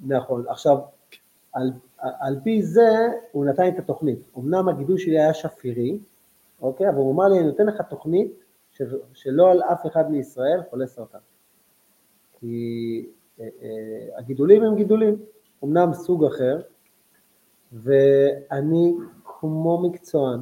[0.07, 0.79] נכון, עכשיו,
[1.53, 1.73] על,
[2.21, 2.89] על פי זה
[3.33, 4.19] הוא נתן לי את התוכנית.
[4.39, 5.99] אמנם הגידול שלי היה שפירי,
[6.63, 8.33] אוקיי, אבל הוא אמר לי, אני נותן לך תוכנית
[8.71, 11.19] של, שלא על אף אחד מישראל חולה סרטן.
[12.41, 13.07] כי
[13.41, 15.17] אה, אה, הגידולים הם גידולים,
[15.65, 16.61] אמנם סוג אחר,
[17.73, 20.41] ואני כמו מקצוען,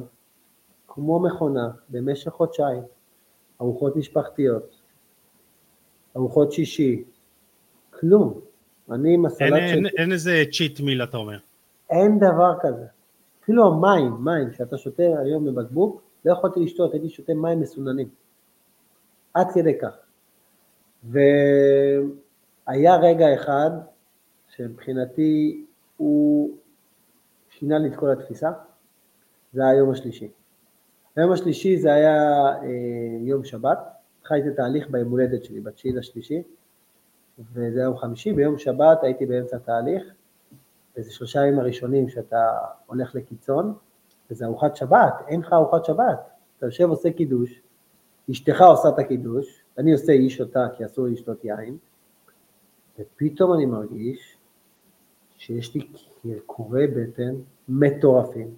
[0.87, 2.83] כמו מכונה, במשך חודשיים,
[3.61, 4.81] ארוחות משפחתיות,
[6.15, 7.03] ארוחות שישי,
[7.89, 8.41] כלום.
[8.91, 11.37] אני עם הסלט אין, אין, אין איזה צ'יט מיל אתה אומר.
[11.89, 12.85] אין דבר כזה.
[13.43, 18.09] אפילו המים, מים, שאתה שותה היום בבקבוק, לא יכולתי לשתות, הייתי שותה מים מסוננים.
[19.33, 19.97] עד כדי כך.
[21.03, 23.69] והיה רגע אחד
[24.47, 25.65] שמבחינתי
[25.97, 26.49] הוא
[27.49, 28.51] שינה לי את כל התפיסה,
[29.53, 30.31] זה היה היום השלישי.
[31.15, 32.67] היום השלישי זה היה אה,
[33.21, 33.77] יום שבת,
[34.19, 36.43] התחלתי את התהליך ביום הולדת שלי, בתשיעי לשלישי,
[37.53, 40.03] וזה יום חמישי, ביום שבת הייתי באמצע התהליך,
[40.97, 43.73] וזה שלושה ימים הראשונים שאתה הולך לקיצון,
[44.31, 47.61] וזה ארוחת שבת, אין לך ארוחת שבת, אתה יושב עושה קידוש,
[48.31, 51.77] אשתך עושה את הקידוש, אני עושה איש אותה כי אסור לי לשתות יין,
[52.99, 54.37] ופתאום אני מרגיש
[55.37, 55.87] שיש לי
[56.21, 57.35] קרקורי בטן
[57.69, 58.55] מטורפים.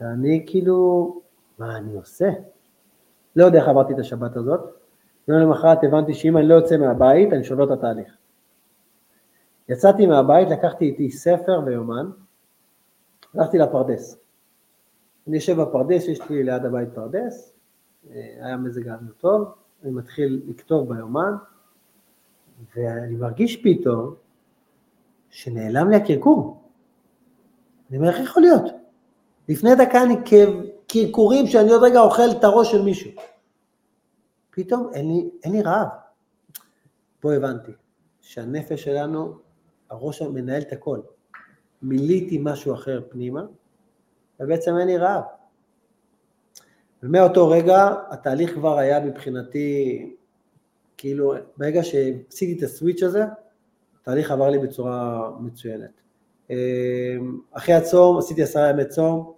[0.00, 1.20] ואני כאילו,
[1.58, 2.30] מה אני עושה?
[3.36, 4.60] לא יודע איך עברתי את השבת הזאת.
[5.28, 8.16] יום למחרת הבנתי שאם אני לא יוצא מהבית, אני שובר את התהליך.
[9.68, 12.10] יצאתי מהבית, לקחתי איתי ספר ויומן,
[13.34, 14.18] הלכתי לפרדס.
[15.28, 17.52] אני יושב בפרדס, יש לי ליד הבית פרדס,
[18.10, 21.32] אה, היה מזג האוויר טוב, אני מתחיל לכתוב ביומן,
[22.76, 24.14] ואני מרגיש פתאום
[25.30, 26.62] שנעלם לי הקרקור.
[27.90, 28.62] אני אומר, איך יכול להיות?
[29.48, 30.14] לפני דקה אני
[30.88, 33.10] קרקורים שאני עוד רגע אוכל את הראש של מישהו.
[34.50, 35.88] פתאום אין לי, אין לי רעב.
[37.20, 37.72] פה הבנתי
[38.20, 39.45] שהנפש שלנו,
[39.90, 41.00] הראש מנהל את הכל.
[41.82, 43.44] מילאתי משהו אחר פנימה,
[44.40, 45.22] ובעצם אין לי רעב.
[47.02, 50.14] ומאותו רגע התהליך כבר היה מבחינתי,
[50.96, 53.24] כאילו, ברגע שעשיתי את הסוויץ' הזה,
[54.00, 55.90] התהליך עבר לי בצורה מצוינת.
[56.50, 56.56] אמ,
[57.52, 59.32] אחרי הצום, עשיתי עשרה ימי צום,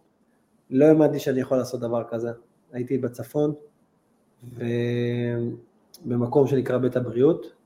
[0.71, 2.31] לא האמנתי שאני יכול לעשות דבר כזה.
[2.73, 3.55] הייתי בצפון,
[6.05, 7.58] ובמקום שנקרא בית הבריאות.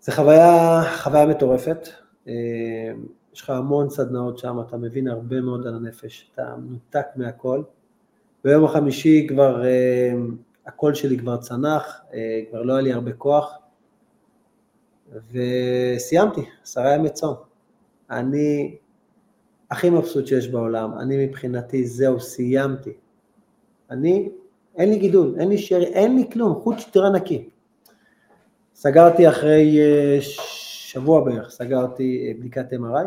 [0.00, 1.88] זו חוויה, חוויה מטורפת.
[2.26, 2.32] אמ,
[3.34, 7.62] יש לך המון סדנאות שם, אתה מבין הרבה מאוד על הנפש, אתה מנותק מהכל.
[8.44, 13.58] ביום החמישי כבר, אמ, הקול שלי כבר צנח, אה, כבר לא היה לי הרבה כוח,
[15.32, 17.34] וסיימתי, עשרה ימי צום.
[18.10, 18.76] אני
[19.70, 22.92] הכי מבסוט שיש בעולם, אני מבחינתי, זהו, סיימתי.
[23.90, 24.28] אני,
[24.76, 27.48] אין לי גידול, אין לי שרי, אין לי כלום, חוץ שתראה נקי.
[28.78, 33.06] סגרתי אחרי אה, שבוע בערך, סגרתי אה, בדיקת MRI,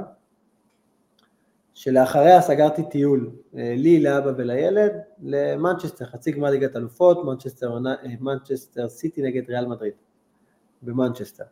[1.74, 4.92] שלאחריה סגרתי טיול, אה, לי, לאבא ולילד,
[5.24, 7.78] למנצ'סטר, חצי גמר ליגת אלופות, מנצ'סטר,
[8.20, 9.94] מנצ'סטר סיטי נגד ריאל מדריד,
[10.82, 11.44] במנצ'סטר.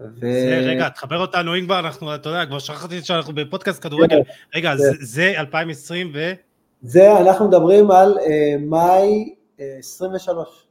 [0.00, 0.20] ו...
[0.20, 4.22] זה, רגע, תחבר אותנו, אם כבר אנחנו, אתה יודע, כבר שכחתי שאנחנו בפודקאסט כדורגל.
[4.24, 4.76] כן, רגע, כן.
[4.76, 6.32] זה, זה 2020 ו...
[6.82, 8.20] זה, אנחנו מדברים על uh,
[8.60, 10.65] מאי uh, 23.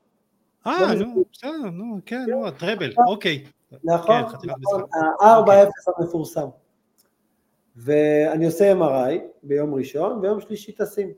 [0.67, 3.43] אה, נו, בסדר, נו, כן, נו, הטראבל, אוקיי.
[3.83, 4.81] נכון, נכון,
[5.21, 5.65] ה-4-0 אוקיי.
[5.97, 6.47] המפורסם.
[7.75, 11.13] ואני עושה MRI ביום ראשון, ויום שלישי טסים.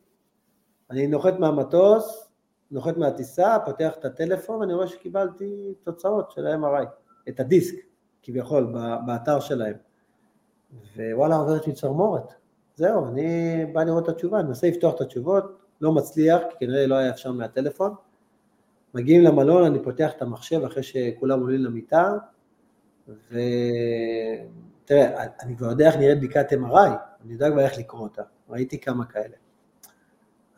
[0.92, 2.28] אני נוחת מהמטוס,
[2.72, 6.86] נוחת מהטיסה, פותח את הטלפון, ואני רואה שקיבלתי תוצאות של ה-MRI,
[7.30, 7.76] את הדיסק.
[8.24, 8.74] כביכול,
[9.06, 9.76] באתר שלהם.
[10.96, 12.34] ווואלה, עוברת לי צרמורת.
[12.76, 15.44] זהו, אני בא לראות את התשובה, אני מנסה לפתוח את התשובות,
[15.82, 17.94] לא מצליח, כי כנראה לא היה אפשר מהטלפון.
[18.94, 22.14] מגיעים למלון, אני פותח את המחשב אחרי שכולם עולים למיטה,
[23.08, 23.46] ותראה,
[25.42, 26.90] אני כבר יודע איך נראית בדיקת MRI,
[27.26, 29.36] אני יודע כבר איך לקרוא אותה, ראיתי כמה כאלה.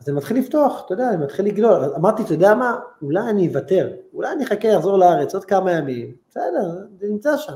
[0.00, 1.84] אז אני מתחיל לפתוח, אתה יודע, אני מתחיל לגלול.
[1.96, 6.14] אמרתי, אתה יודע מה, אולי אני אוותר, אולי אני אחכה לחזור לארץ עוד כמה ימים,
[6.28, 7.54] בסדר, זה נמצא שם.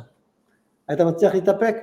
[0.89, 1.77] היית מצליח להתאפק?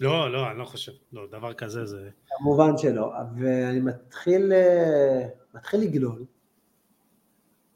[0.00, 2.08] לא, לא, אני לא חושב, לא, דבר כזה זה...
[2.38, 6.24] כמובן שלא, ואני מתחיל, אה, מתחיל לגלול,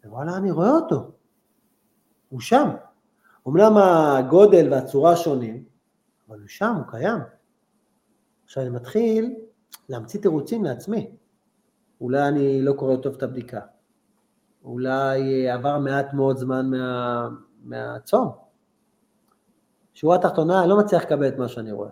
[0.06, 1.10] ווואלה, אני רואה אותו,
[2.28, 2.68] הוא שם.
[3.48, 5.64] אמנם הגודל והצורה שונים,
[6.28, 7.18] אבל הוא שם, הוא קיים.
[8.44, 9.34] עכשיו אני מתחיל
[9.88, 11.10] להמציא תירוצים לעצמי.
[12.00, 13.60] אולי אני לא קורא טוב את הבדיקה,
[14.64, 17.28] אולי עבר מעט מאוד זמן מה,
[17.64, 18.28] מהצום.
[19.94, 21.90] שורה תחתונה, אני לא מצליח לקבל את מה שאני רואה.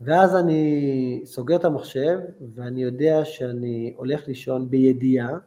[0.00, 2.18] ואז אני סוגר את המחשב,
[2.54, 5.38] ואני יודע שאני הולך לישון בידיעה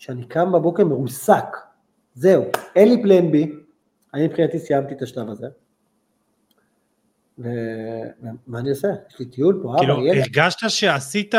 [0.00, 1.56] שאני קם בבוקר מרוסק.
[2.14, 2.44] זהו,
[2.76, 3.52] אין לי פלן בי,
[4.14, 5.46] אני מבחינתי סיימתי את השלב הזה.
[7.38, 8.88] ומה אני עושה?
[9.10, 10.12] יש לי טיול פה, כאילו, אבא, ילד.
[10.12, 11.34] כאילו, הרגשת שעשית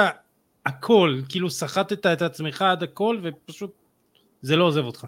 [0.65, 3.76] הכל, כאילו סחטת את עצמך עד הכל ופשוט
[4.41, 5.06] זה לא עוזב אותך.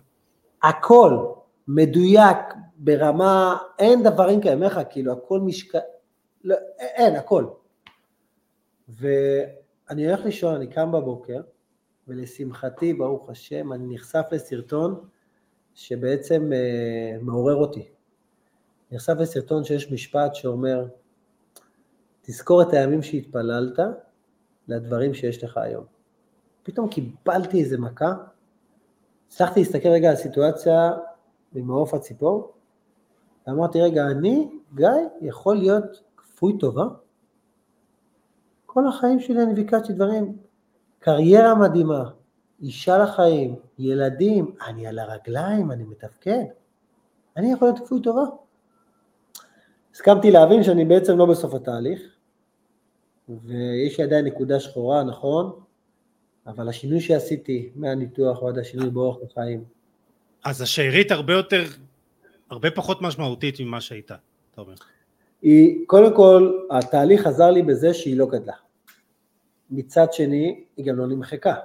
[0.64, 1.26] הכל,
[1.68, 2.38] מדויק,
[2.78, 5.80] ברמה, אין דברים כאלה, לך, כאילו הכל משקע,
[6.44, 7.46] לא, אין, הכל.
[8.90, 11.42] ואני הולך לישון, אני קם בבוקר,
[12.08, 15.06] ולשמחתי, ברוך השם, אני נחשף לסרטון
[15.74, 17.88] שבעצם אה, מעורר אותי.
[18.92, 20.88] נחשף לסרטון שיש משפט שאומר,
[22.22, 23.80] תזכור את הימים שהתפללת,
[24.68, 25.86] לדברים שיש לך היום.
[26.64, 28.14] פתאום קיבלתי איזה מכה,
[29.28, 30.92] הצלחתי להסתכל רגע על הסיטואציה
[31.54, 32.54] ממעוף הציפור,
[33.48, 34.88] ואמרתי, רגע, אני, גיא,
[35.22, 36.84] יכול להיות כפוי טובה?
[38.66, 40.38] כל החיים שלי אני ביקשתי דברים,
[41.04, 42.04] קריירה מדהימה,
[42.62, 46.44] אישה לחיים, ילדים, אני על הרגליים, אני מתפקד,
[47.38, 48.22] אני יכול להיות כפוי טובה.
[49.94, 52.02] הסכמתי להבין שאני בעצם לא בסוף התהליך,
[53.30, 55.52] ויש לי עדיין נקודה שחורה, נכון,
[56.48, 59.64] אבל השינוי שעשיתי מהניתוח ועד השינוי באורח החיים.
[60.44, 61.64] אז השארית הרבה יותר,
[62.50, 64.16] הרבה פחות משמעותית ממה שהייתה,
[64.52, 64.74] אתה אומר.
[65.42, 68.63] היא, קודם כל, התהליך עזר לי בזה שהיא לא גדלה.
[69.70, 71.56] מצד שני, היא גם לא נמחקה.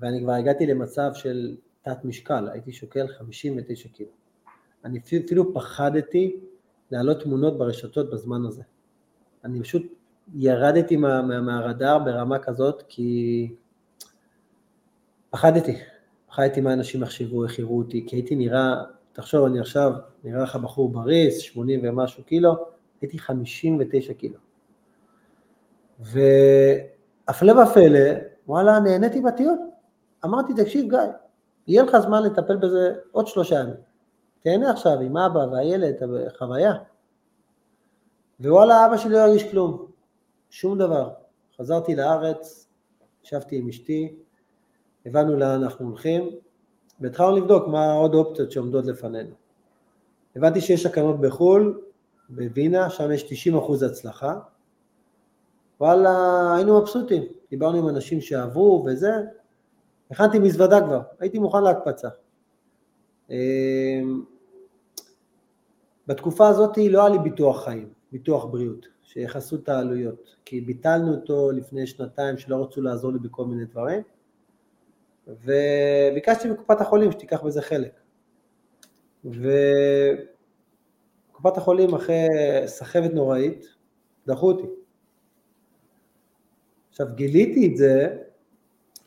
[0.00, 4.10] ואני כבר הגעתי למצב של תת משקל, הייתי שוקל 59 קילו.
[4.84, 6.36] אני אפילו פחדתי
[6.90, 8.62] להעלות תמונות ברשתות בזמן הזה.
[9.44, 9.82] אני פשוט
[10.34, 13.48] ירדתי מה, מה, מהרדאר ברמה כזאת, כי
[15.30, 15.76] פחדתי.
[16.26, 18.74] פחדתי מה אנשים יחשבו, איך יראו אותי, כי הייתי נראה,
[19.12, 19.92] תחשוב, אני עכשיו
[20.24, 22.66] נראה לך בחור בריס, 80 ומשהו קילו,
[23.00, 24.38] הייתי 59 קילו.
[26.02, 28.10] והפלא ופלא,
[28.46, 29.58] וואלה, נהניתי בטיול.
[30.24, 30.98] אמרתי, תקשיב גיא,
[31.66, 33.74] יהיה לך זמן לטפל בזה עוד שלושה ימים.
[34.40, 35.94] תהנה עכשיו עם אבא והילד,
[36.38, 36.74] חוויה.
[38.40, 39.86] ווואלה, אבא שלי לא הרגיש כלום,
[40.50, 41.10] שום דבר.
[41.58, 42.68] חזרתי לארץ,
[43.24, 44.16] ישבתי עם אשתי,
[45.06, 46.30] הבנו לאן אנחנו הולכים,
[47.00, 49.34] והתחלנו לבדוק מה עוד אופציות שעומדות לפנינו.
[50.36, 51.80] הבנתי שיש הקנות בחו"ל,
[52.28, 54.38] בווינה, שם יש 90% הצלחה.
[55.82, 59.12] וואלה, היינו מבסוטים, דיברנו עם אנשים שעברו וזה,
[60.10, 62.08] הכנתי מזוודה כבר, הייתי מוכן להקפצה.
[63.30, 64.24] אמ,
[66.06, 71.50] בתקופה הזאת לא היה לי ביטוח חיים, ביטוח בריאות, שיכסו את העלויות, כי ביטלנו אותו
[71.50, 74.02] לפני שנתיים שלא רצו לעזור לי בכל מיני דברים,
[75.26, 78.00] וביקשתי מקופת החולים שתיקח בזה חלק.
[79.24, 79.46] וקופת
[81.56, 82.26] החולים אחרי
[82.66, 83.66] סחבת נוראית,
[84.26, 84.81] דחו אותי.
[86.92, 88.16] עכשיו גיליתי את זה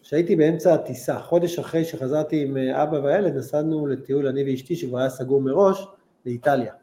[0.02, 5.10] שהייתי באמצע הטיסה, חודש אחרי שחזרתי עם אבא והילד, נסענו לטיול אני ואשתי שכבר היה
[5.10, 5.88] סגור מראש,
[6.26, 6.74] לאיטליה.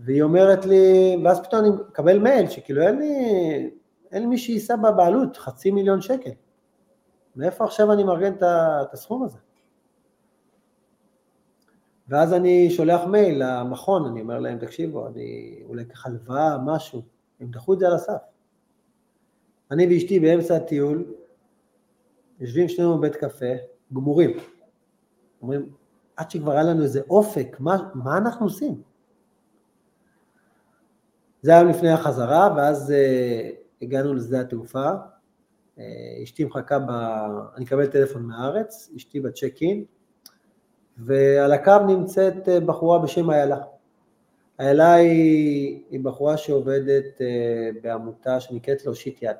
[0.00, 3.14] והיא אומרת לי, ואז פתאום אני מקבל מייל שכאילו אין לי,
[4.12, 6.30] אין לי מי שייסע בבעלות, חצי מיליון שקל.
[7.36, 9.38] מאיפה עכשיו אני מארגן את הסכום הזה?
[12.08, 17.02] ואז אני שולח מייל למכון, אני אומר להם, תקשיבו, אני אולי אקח הלוואה, משהו,
[17.40, 18.29] הם דחו את זה על הסף.
[19.70, 21.14] אני ואשתי באמצע הטיול,
[22.40, 23.52] יושבים שנינו בבית קפה,
[23.92, 24.30] גמורים.
[25.42, 25.70] אומרים,
[26.16, 28.82] עד שכבר היה לנו איזה אופק, מה, מה אנחנו עושים?
[31.42, 35.80] זה היה לפני החזרה, ואז uh, הגענו לשדה התעופה, uh,
[36.22, 36.90] אשתי מחכה ב...
[37.56, 39.84] אני אקבל טלפון מהארץ, אשתי בצ'ק אין,
[40.96, 43.58] ועל הקו נמצאת uh, בחורה בשם איילה.
[44.60, 49.36] איילה היא, היא בחורה שעובדת uh, בעמותה שנקראת להושיט יד,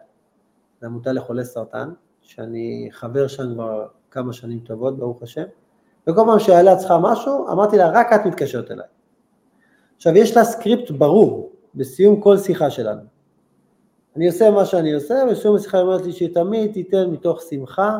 [0.81, 1.91] זו עמותה לחולי סרטן,
[2.23, 5.45] שאני חבר שם כבר כמה שנים טובות, ברוך השם,
[6.07, 8.87] וכל פעם שאיילה צריכה משהו, אמרתי לה, רק את מתקשרת אליי.
[9.97, 13.01] עכשיו, יש לה סקריפט ברור, בסיום כל שיחה שלנו.
[14.17, 17.99] אני עושה מה שאני עושה, ובסיום השיחה היא אומרת לי שתמיד תיתן מתוך שמחה,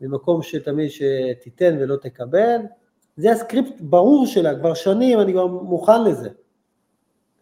[0.00, 2.60] במקום שתמיד שתיתן ולא תקבל.
[3.16, 6.28] זה הסקריפט ברור שלה, כבר שנים, אני כבר מוכן לזה.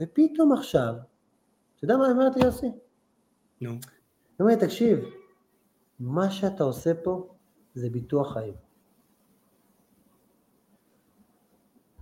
[0.00, 0.94] ופתאום עכשיו,
[1.76, 2.70] אתה יודע מה היא אומרת לי, יוסי?
[3.60, 3.70] נו.
[4.38, 5.04] היא אומרת, תקשיב,
[6.00, 7.28] מה שאתה עושה פה
[7.74, 8.54] זה ביטוח חיים.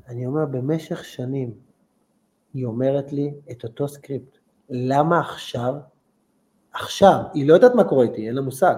[0.09, 1.55] אני אומר, במשך שנים
[2.55, 4.39] היא אומרת לי את אותו סקריפט.
[4.71, 5.75] למה עכשיו,
[6.73, 8.77] עכשיו, היא לא יודעת מה קורה איתי, אין לה מושג.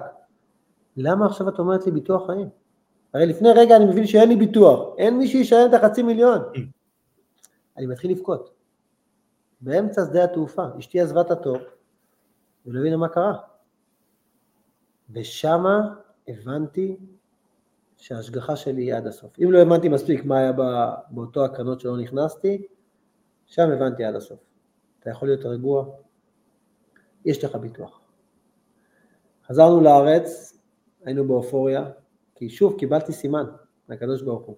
[0.97, 2.49] למה עכשיו את אומרת לי ביטוח חיים?
[3.13, 6.41] הרי לפני רגע אני מבין שאין לי ביטוח, אין מי שישלם את החצי מיליון.
[7.77, 8.53] אני מתחיל לבכות.
[9.61, 11.57] באמצע שדה התעופה, אשתי עזבה את התור,
[12.67, 13.37] ולא הבינה מה קרה.
[15.09, 15.95] ושמה
[16.27, 16.97] הבנתי
[17.97, 19.39] שההשגחה שלי היא עד הסוף.
[19.43, 20.51] אם לא הבנתי מספיק מה היה
[21.09, 22.67] באותו הקרנות שלא נכנסתי,
[23.45, 24.39] שם הבנתי עד הסוף.
[24.99, 25.85] אתה יכול להיות רגוע,
[27.25, 28.01] יש לך ביטוח.
[29.47, 30.57] חזרנו לארץ,
[31.05, 31.89] היינו באופוריה,
[32.35, 33.45] כי שוב קיבלתי סימן
[33.87, 34.55] מהקדוש ברוך הוא.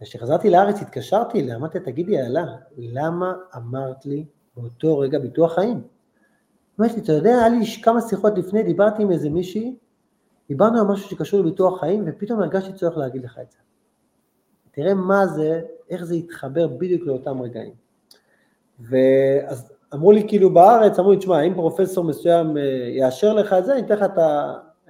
[0.00, 5.93] כשחזרתי לארץ התקשרתי אמרתי, תגידי, אלה, למה אמרת לי באותו רגע ביטוח חיים?
[6.80, 9.76] אמרתי, אתה יודע, היה לי כמה שיחות לפני, דיברתי עם איזה מישהי,
[10.48, 13.58] דיברנו על משהו שקשור לביטוח חיים, ופתאום הרגשתי צורך להגיד לך את זה.
[14.70, 17.74] תראה מה זה, איך זה התחבר בדיוק לאותם רגעים.
[18.80, 23.64] ואז אמרו לי כאילו בארץ, אמרו לי, תשמע, אם פרופסור מסוים אה, יאשר לך את
[23.64, 24.04] זה, אני אתן לך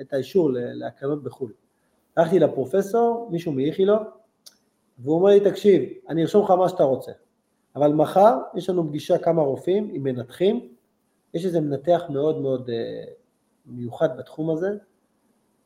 [0.01, 1.53] את האישור להקרנות בחו"ל.
[2.16, 4.03] הלכתי לפרופסור, מישהו מאיכילוב,
[4.99, 7.12] והוא אומר לי, תקשיב, אני ארשום לך מה שאתה רוצה,
[7.76, 10.68] אבל מחר יש לנו פגישה כמה רופאים עם מנתחים,
[11.35, 13.05] יש איזה מנתח מאוד מאוד אה,
[13.66, 14.70] מיוחד בתחום הזה,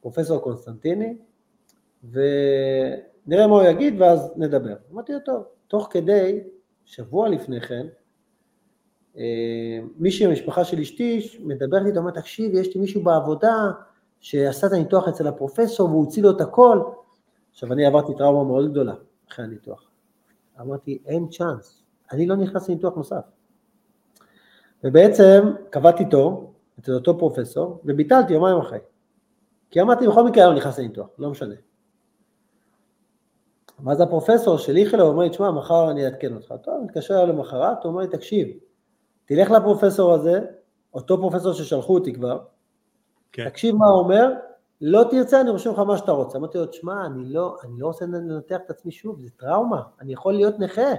[0.01, 1.17] פרופסור קונסטנטיני,
[2.11, 4.77] ונראה מה הוא יגיד ואז נדבר.
[4.93, 6.41] אמרתי לו, טוב, תוך כדי,
[6.85, 7.87] שבוע לפני כן,
[9.17, 13.71] אה, מישהי מהמשפחה של אשתי מדברת איתו, אומר, תקשיב, יש לי מישהו בעבודה
[14.21, 16.81] שעשה את הניתוח אצל הפרופסור והוא הוציא לו את הכל.
[17.51, 18.95] עכשיו, אני עברתי טראומה מאוד גדולה
[19.29, 19.91] אחרי הניתוח.
[20.61, 23.38] אמרתי, אין צ'אנס, אני לא נכנס לניתוח נוסף.
[24.85, 28.79] ובעצם קבעתי תור אצל אותו פרופסור, וביטלתי יומיים אחרי.
[29.71, 31.55] כי אמרתי, בכל מקרה אני לא נכנס לניתוח, לא משנה.
[33.85, 36.55] ואז הפרופסור של איכילוב אומר לי, תשמע, מחר אני אעדכן אותך.
[36.63, 38.49] טוב, מתקשר אליו למחרת, הוא אומר לי, תקשיב,
[39.25, 40.41] תלך לפרופסור הזה,
[40.95, 42.39] אותו פרופסור ששלחו אותי כבר,
[43.33, 43.49] כן.
[43.49, 44.33] תקשיב מה הוא אומר,
[44.81, 46.39] לא תרצה, אני רושם לך מה שאתה רוצה.
[46.39, 50.13] אמרתי לו, תשמע, אני לא, אני לא רוצה לנתח את עצמי שוב, זה טראומה, אני
[50.13, 50.91] יכול להיות נכה.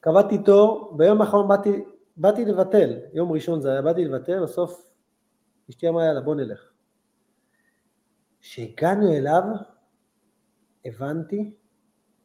[0.00, 1.84] קבעתי תור, ביום האחרון באתי,
[2.16, 4.90] באתי לבטל, יום ראשון זה היה, באתי לבטל, בסוף
[5.70, 6.70] אשתי אמרה, יאללה, בוא נלך.
[8.40, 9.42] כשהגענו אליו,
[10.84, 11.54] הבנתי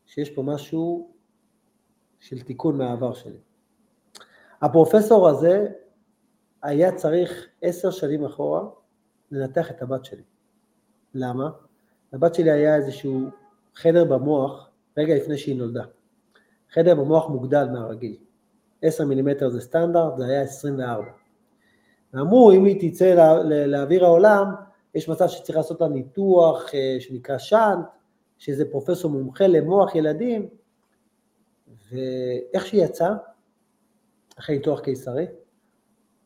[0.06, 1.12] שיש פה משהו
[2.20, 3.40] של תיקון מהעבר שלי.
[4.62, 5.68] הפרופסור הזה
[6.62, 8.64] היה צריך עשר שנים אחורה
[9.32, 10.24] לנתח את הבת שלי.
[11.14, 11.50] למה?
[12.14, 13.30] לבת שלי היה איזשהו
[13.76, 15.84] חדר במוח רגע לפני שהיא נולדה.
[16.74, 18.16] חדר במוח מוגדל מהרגיל.
[18.82, 21.06] 10 מילימטר זה סטנדרט, זה היה 24.
[22.14, 24.46] ואמרו, אם היא תצא לא, לאוויר העולם,
[24.96, 27.86] יש מצב שצריך לעשות לה ניתוח אה, שנקרא שאנט,
[28.38, 30.48] שזה פרופסור מומחה למוח ילדים,
[31.92, 33.14] ואיך שהיא יצאה,
[34.40, 35.26] אחרי ניתוח קיסרי,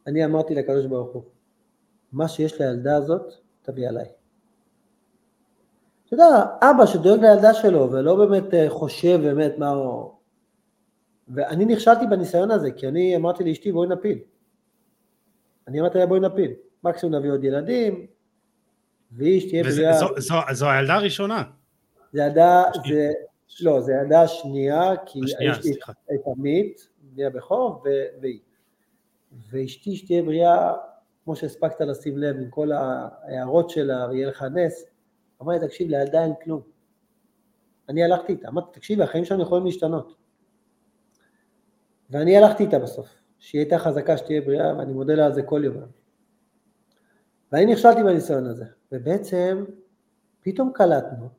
[0.07, 1.23] אני אמרתי לקדוש ברוך הוא,
[2.11, 4.05] מה שיש לילדה הזאת, תביא עליי.
[6.05, 10.16] אתה יודע, אבא שדואג לילדה שלו ולא באמת אה, חושב באמת מה הוא...
[11.29, 14.19] ואני נכשלתי בניסיון הזה, כי אני אמרתי לאשתי בואי נפיל.
[15.67, 16.51] אני אמרתי לה בואי נפיל.
[16.83, 18.07] מקסימום נביא עוד ילדים,
[19.11, 19.93] והיא שתהיה בריאה...
[19.93, 21.43] זו, זו, זו הילדה הראשונה.
[22.13, 23.11] זה ילדה, זה...
[23.61, 25.71] לא, זה ילדה השנייה, כי יש לי
[26.15, 27.83] את עמית, בני הבכור,
[28.21, 28.39] והיא.
[29.49, 30.73] ואשתי שתהיה בריאה,
[31.23, 34.85] כמו שהספקת לשים לב, עם כל ההערות שלה, ויהיה לך נס,
[35.41, 36.61] אמרה לי, תקשיב, לילדה אין כלום.
[37.89, 40.15] אני הלכתי איתה, אמרתי, תקשיבי, החיים שלנו יכולים להשתנות.
[42.09, 43.07] ואני הלכתי איתה בסוף,
[43.39, 45.77] שהיא הייתה חזקה, שתהיה בריאה, ואני מודה לה על זה כל יום.
[47.51, 49.65] ואני נכשלתי בניסיון הזה, ובעצם
[50.41, 51.29] פתאום קלטנו,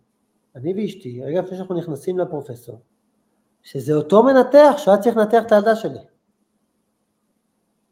[0.54, 2.80] אני ואשתי, רגע לפני שאנחנו נכנסים לפרופסור,
[3.62, 5.98] שזה אותו מנתח שהיה צריך לנתח את הילדה שלי.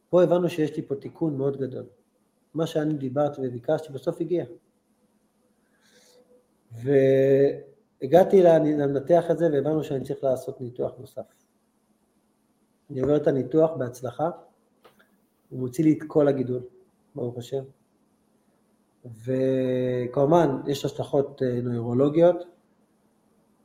[0.09, 1.87] פה הבנו שיש לי פה תיקון מאוד גדול.
[2.55, 4.45] מה שאני דיברתי וביקשתי בסוף הגיע.
[6.73, 11.46] והגעתי לנתח את זה והבנו שאני צריך לעשות ניתוח נוסף.
[12.91, 14.31] אני עובר את הניתוח בהצלחה,
[15.51, 16.63] הוא מוציא לי את כל הגידול,
[17.15, 17.63] ברוך השם.
[19.25, 22.37] וכמובן, יש השלכות אה, נוירולוגיות,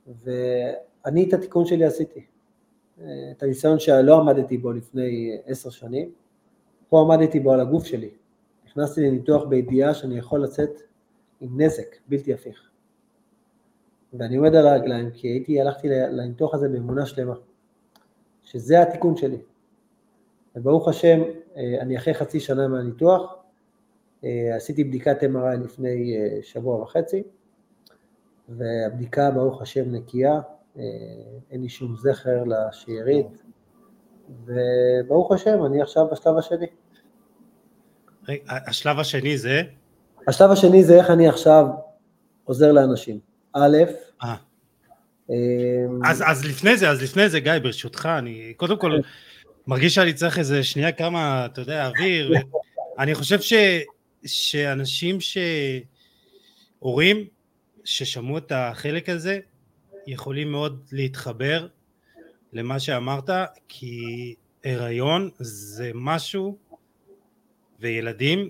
[0.08, 2.26] ואני את התיקון שלי עשיתי.
[3.02, 6.12] אה, את הניסיון שלא עמדתי בו לפני עשר שנים,
[6.90, 8.10] פה עמדתי בו על הגוף שלי.
[8.66, 10.82] נכנסתי לניתוח בידיעה שאני יכול לצאת
[11.42, 12.70] עם נזק בלתי הפיך.
[14.14, 17.34] ואני עומד על הרגליים כי הייתי, הלכתי לניתוח הזה באמונה שלמה,
[18.44, 19.38] שזה התיקון שלי.
[20.56, 21.22] וברוך השם,
[21.58, 23.36] אה, אני אחרי חצי שנה מהניתוח,
[24.24, 27.24] אה, עשיתי בדיקת MRI לפני אה, שבוע וחצי,
[28.50, 30.42] והבדיקה ברוך השם נקייה,
[31.52, 33.44] אין לי שום זכר לשארית,
[34.46, 36.66] וברוך השם, אני עכשיו בשלב השני.
[38.48, 39.62] השלב השני זה?
[40.28, 41.66] השלב השני זה איך אני עכשיו
[42.44, 43.20] עוזר לאנשים.
[43.54, 43.78] א',
[44.24, 44.36] אה.
[45.32, 48.98] אמ, אז, אז לפני זה, אז לפני זה, גיא, ברשותך, אני קודם כל
[49.68, 52.34] מרגיש שאני צריך איזה שנייה כמה, אתה יודע, אוויר.
[53.00, 53.54] אני חושב ש,
[54.26, 55.38] שאנשים ש...
[56.80, 57.28] הורים
[57.84, 59.40] ששמעו את החלק הזה,
[60.08, 61.68] יכולים מאוד להתחבר
[62.54, 63.30] למה שאמרת,
[63.68, 66.58] כי הריון זה משהו,
[67.80, 68.50] וילדים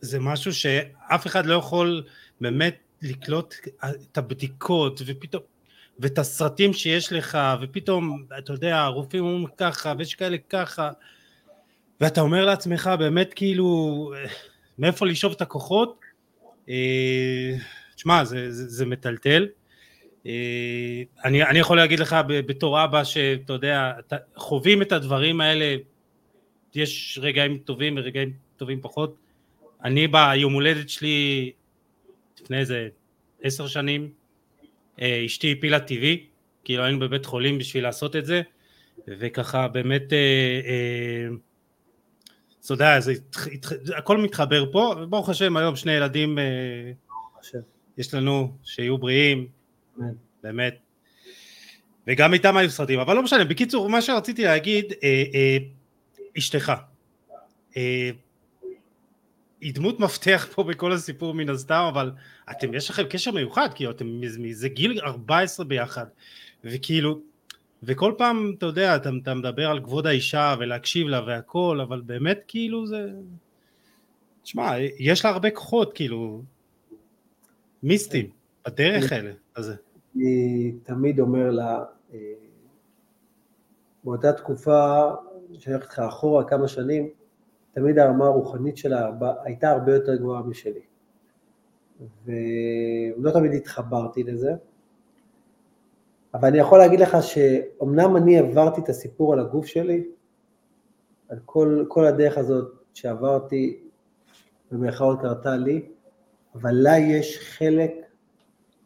[0.00, 2.04] זה משהו שאף אחד לא יכול
[2.40, 3.54] באמת לקלוט
[3.84, 5.42] את הבדיקות, ופתאום,
[5.98, 10.90] ואת הסרטים שיש לך, ופתאום, אתה יודע, הרופאים אומרים ככה, ויש כאלה ככה,
[12.00, 14.12] ואתה אומר לעצמך באמת כאילו,
[14.78, 16.00] מאיפה לשאוב את הכוחות,
[16.68, 17.54] אה,
[17.94, 19.48] תשמע, זה, זה, זה מטלטל.
[20.26, 23.92] אה, אני, אני יכול להגיד לך בתור אבא שאתה יודע,
[24.36, 25.76] חווים את הדברים האלה,
[26.74, 29.16] יש רגעים טובים ורגעים טובים פחות.
[29.84, 31.52] אני ביום הולדת שלי
[32.40, 32.88] לפני איזה
[33.42, 34.10] עשר שנים,
[35.00, 36.26] אשתי הפילה טבעי,
[36.64, 38.42] כאילו היינו בבית חולים בשביל לעשות את זה,
[39.08, 41.28] וככה באמת, אה,
[42.64, 42.98] אתה יודע,
[43.96, 46.38] הכל מתחבר פה, וברוך השם היום שני ילדים
[47.98, 49.46] יש לנו, שיהיו בריאים,
[50.42, 50.78] באמת.
[52.06, 55.56] וגם איתם היו סרטים, אבל לא משנה, בקיצור, מה שרציתי להגיד, אה, אה,
[56.38, 56.72] אשתך,
[57.76, 58.10] אה,
[59.62, 62.12] היא דמות מפתח פה בכל הסיפור מן הסתם, אבל
[62.50, 64.20] אתם, יש לכם קשר מיוחד, כאילו אתם
[64.52, 66.06] זה גיל 14 ביחד,
[66.64, 67.20] וכאילו,
[67.82, 72.40] וכל פעם, אתה יודע, אתה, אתה מדבר על כבוד האישה ולהקשיב לה והכל, אבל באמת
[72.48, 73.10] כאילו זה...
[74.42, 76.42] תשמע, יש לה הרבה כוחות, כאילו,
[77.82, 78.30] מיסטיים,
[78.66, 79.32] בדרך האלה.
[79.56, 79.74] הזה.
[80.16, 81.84] אני תמיד אומר לה,
[82.14, 82.18] אה,
[84.04, 85.10] באותה תקופה,
[85.58, 87.08] שאני הולך איתך אחורה כמה שנים,
[87.72, 89.10] תמיד הרמה הרוחנית שלה
[89.44, 90.80] הייתה הרבה יותר גבוהה משלי.
[92.24, 94.52] ולא תמיד התחברתי לזה,
[96.34, 100.04] אבל אני יכול להגיד לך שאומנם אני עברתי את הסיפור על הגוף שלי,
[101.28, 103.82] על כל, כל הדרך הזאת שעברתי,
[104.70, 105.88] במירכאות קרתה לי,
[106.54, 107.92] אבל לה יש חלק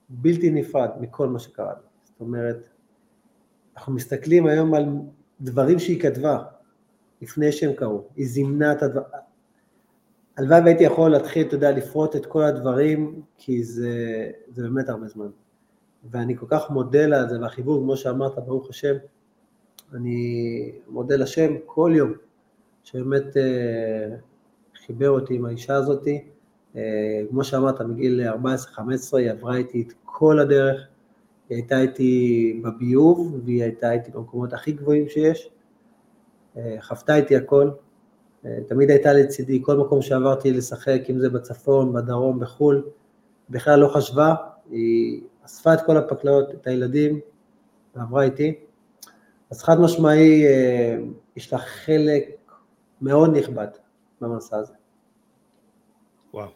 [0.09, 1.89] בלתי נפרד מכל מה שקרה לי.
[2.05, 2.57] זאת אומרת,
[3.77, 4.87] אנחנו מסתכלים היום על
[5.41, 6.43] דברים שהיא כתבה
[7.27, 9.07] לפני שהם קרו, היא זימנה את הדברים,
[10.37, 15.07] הלוואי והייתי יכול להתחיל, אתה יודע, לפרוט את כל הדברים, כי זה, זה באמת הרבה
[15.07, 15.29] זמן.
[16.11, 18.95] ואני כל כך מודה לה על זה, והחיבור, כמו שאמרת, ברוך השם,
[19.95, 22.13] אני מודה לשם כל יום,
[22.85, 24.17] שבאמת אה,
[24.87, 26.25] חיבר אותי עם האישה הזאתי.
[26.77, 30.81] אה, כמו שאמרת, מגיל 14-15 היא עברה איתי את כל הדרך,
[31.49, 35.51] היא הייתה איתי בביוב, והיא הייתה איתי במקומות הכי גבוהים שיש,
[36.81, 37.71] חוותה איתי הכל,
[38.47, 42.83] אה, תמיד הייתה לצידי, כל מקום שעברתי לשחק, אם זה בצפון, בדרום, בחו"ל,
[43.51, 44.35] בכלל לא חשבה,
[44.71, 47.21] היא אספה את כל הפקלאות, את הילדים,
[47.97, 48.55] ועברה איתי.
[49.51, 50.97] אז חד משמעי, אה,
[51.37, 52.25] יש לה חלק
[53.03, 53.69] מאוד נכבד
[54.21, 54.73] במסע הזה.
[56.35, 56.49] וואו.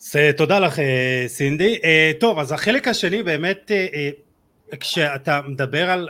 [0.00, 0.78] אז תודה לך
[1.26, 1.78] סינדי.
[2.20, 3.70] טוב, אז החלק השני באמת,
[4.80, 6.08] כשאתה מדבר על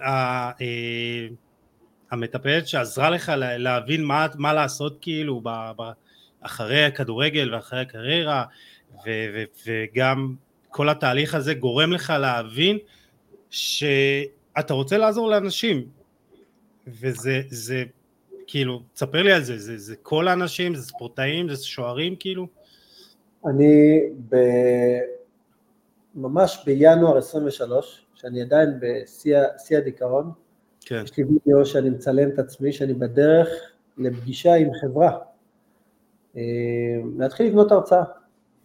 [2.10, 5.48] המטפלת שעזרה לך להבין מה, מה לעשות כאילו ב,
[5.78, 5.82] ב,
[6.40, 8.44] אחרי הכדורגל ואחרי הקריירה
[8.94, 10.34] ו, ו, וגם
[10.68, 12.78] כל התהליך הזה גורם לך להבין
[13.50, 15.86] שאתה רוצה לעזור לאנשים
[16.86, 17.84] וזה זה
[18.46, 22.46] כאילו, תספר לי על זה, זה, זה כל האנשים, זה ספורטאים, זה שוערים כאילו?
[23.46, 24.36] אני ב...
[26.14, 30.32] ממש בינואר 23, שאני עדיין בשיא הדיכאון,
[30.88, 31.02] כן.
[31.04, 33.48] יש לי וידאו שאני מצלם את עצמי, שאני בדרך
[33.98, 35.18] לפגישה עם חברה.
[36.36, 36.42] אה,
[37.18, 38.04] להתחיל לבנות הרצאה.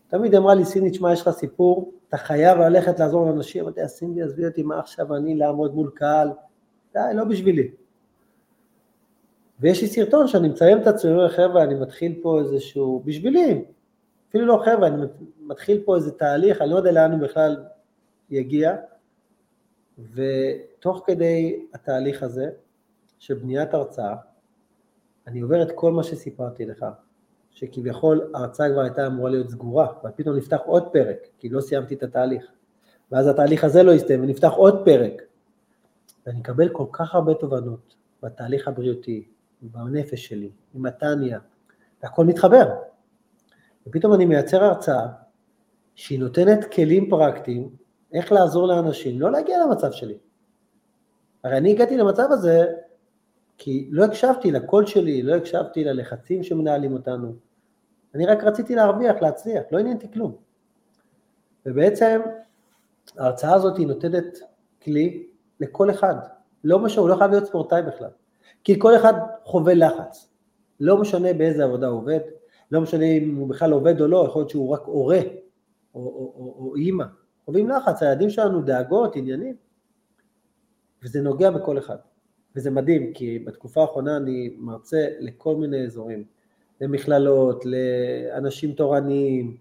[0.08, 3.64] תמיד אמרה לי, סיני, תשמע, יש לך סיפור, אתה חייב ללכת לעזור לאנשים.
[3.64, 6.30] אמרתי, סיני, עזבי אותי, מה עכשיו אני לעמוד מול קהל?
[6.94, 7.72] די, לא בשבילי.
[9.60, 13.66] ויש לי סרטון שאני מצלם את עצמי, אומר, חבר'ה, אני מתחיל פה איזשהו, בשבילי,
[14.30, 15.06] אפילו לא חבר'ה, אני
[15.42, 17.64] מתחיל פה איזה תהליך, אני לא יודע לאן הוא בכלל
[18.30, 18.76] יגיע,
[20.00, 22.50] ותוך כדי התהליך הזה
[23.20, 24.16] של בניית הרצאה,
[25.28, 26.86] אני עובר את כל מה שסיפרתי לך,
[27.52, 31.96] שכביכול ההרצאה כבר הייתה אמורה להיות סגורה, אבל פתאום נפתח עוד פרק, כי לא סיימתי
[31.96, 32.46] את התהליך.
[33.12, 35.22] ואז התהליך הזה לא יסתיים, ונפתח עוד פרק.
[36.26, 39.28] ואני אקבל כל כך הרבה תובנות בתהליך הבריאותי,
[39.62, 41.40] בנפש שלי, עם מתניה,
[42.04, 42.70] והכל מתחבר.
[43.88, 45.08] ופתאום אני מייצר הרצאה
[45.96, 47.70] שהיא נותנת כלים פרקטיים
[48.14, 50.18] איך לעזור לאנשים לא להגיע למצב שלי.
[51.44, 52.66] הרי אני הגעתי למצב הזה
[53.58, 57.36] כי לא הקשבתי לקול שלי, לא הקשבתי ללחצים שמנהלים אותנו.
[58.16, 60.36] אני רק רציתי להרוויח, להצליח, לא עניין אותי כלום.
[61.66, 62.22] ובעצם
[63.18, 64.40] ההרצאה הזאת היא נותנת
[64.84, 65.28] כלי
[65.60, 66.16] לכל אחד.
[66.64, 68.10] לא משנה, הוא לא חייב להיות ספורטאי בכלל.
[68.64, 70.30] כי כל אחד חווה לחץ.
[70.80, 72.20] לא משנה באיזה עבודה הוא עובד,
[72.72, 75.20] לא משנה אם הוא בכלל עובד או לא, יכול להיות שהוא רק הורה
[75.96, 77.06] או, או, או, או אימא.
[77.46, 79.56] חווים לחץ, הילדים שלנו דאגות, עניינים,
[81.04, 81.98] וזה נוגע בכל אחד.
[82.56, 86.24] וזה מדהים, כי בתקופה האחרונה אני מרצה לכל מיני אזורים,
[86.82, 89.58] למכללות, לאנשים תורניים,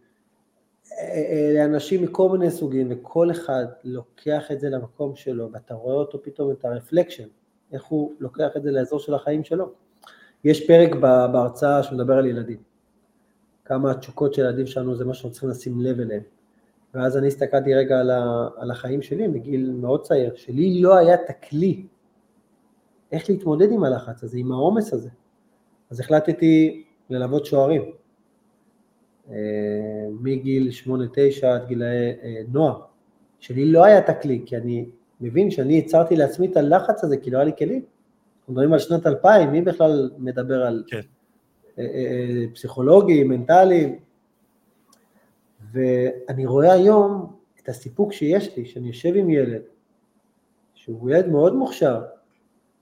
[1.55, 6.51] לאנשים מכל מיני סוגים, וכל אחד לוקח את זה למקום שלו, ואתה רואה אותו פתאום,
[6.51, 7.29] את הרפלקשן,
[7.73, 9.73] איך הוא לוקח את זה לאזור של החיים שלו.
[10.45, 10.95] יש פרק
[11.33, 12.59] בהרצאה שמדבר על ילדים.
[13.65, 16.23] כמה התשוקות של הילדים שלנו זה מה שאנחנו צריכים לשים לב אליהם.
[16.95, 21.15] ואז אני הסתכלתי רגע על, ה, על החיים שלי מגיל מאוד צעיר, שלי לא היה
[21.15, 21.87] את הכלי
[23.13, 25.09] איך להתמודד עם הלחץ הזה, עם העומס הזה.
[25.91, 27.83] אז החלטתי ללוות שוערים.
[29.31, 29.37] אה,
[30.21, 31.89] מגיל 8-9 עד גילאי
[32.23, 32.81] אה, נוער,
[33.41, 34.87] שלי לא היה את הכלי, כי אני
[35.21, 37.83] מבין שאני יצרתי לעצמי את הלחץ הזה, כי לא היה לי כלים.
[38.39, 41.01] אנחנו מדברים על שנת 2000, מי בכלל מדבר על כן.
[41.79, 43.99] אה, פסיכולוגים, מנטליים,
[45.73, 49.63] ואני רואה היום את הסיפוק שיש לי, שאני יושב עם ילד,
[50.75, 52.03] שהוא ילד מאוד מוכשר,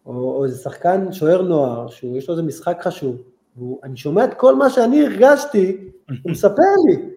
[0.07, 3.23] או, או איזה שחקן שוער נוער, שיש לו איזה משחק חשוב,
[3.57, 5.91] ואני שומע את כל מה שאני הרגשתי,
[6.23, 7.11] הוא מספר לי,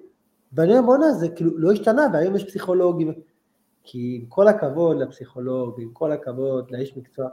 [0.53, 3.13] ואני אומר בואנה זה כאילו לא השתנה, והיום יש פסיכולוגים,
[3.83, 7.29] כי עם כל הכבוד לפסיכולוג, עם כל הכבוד לאיש מקצוע,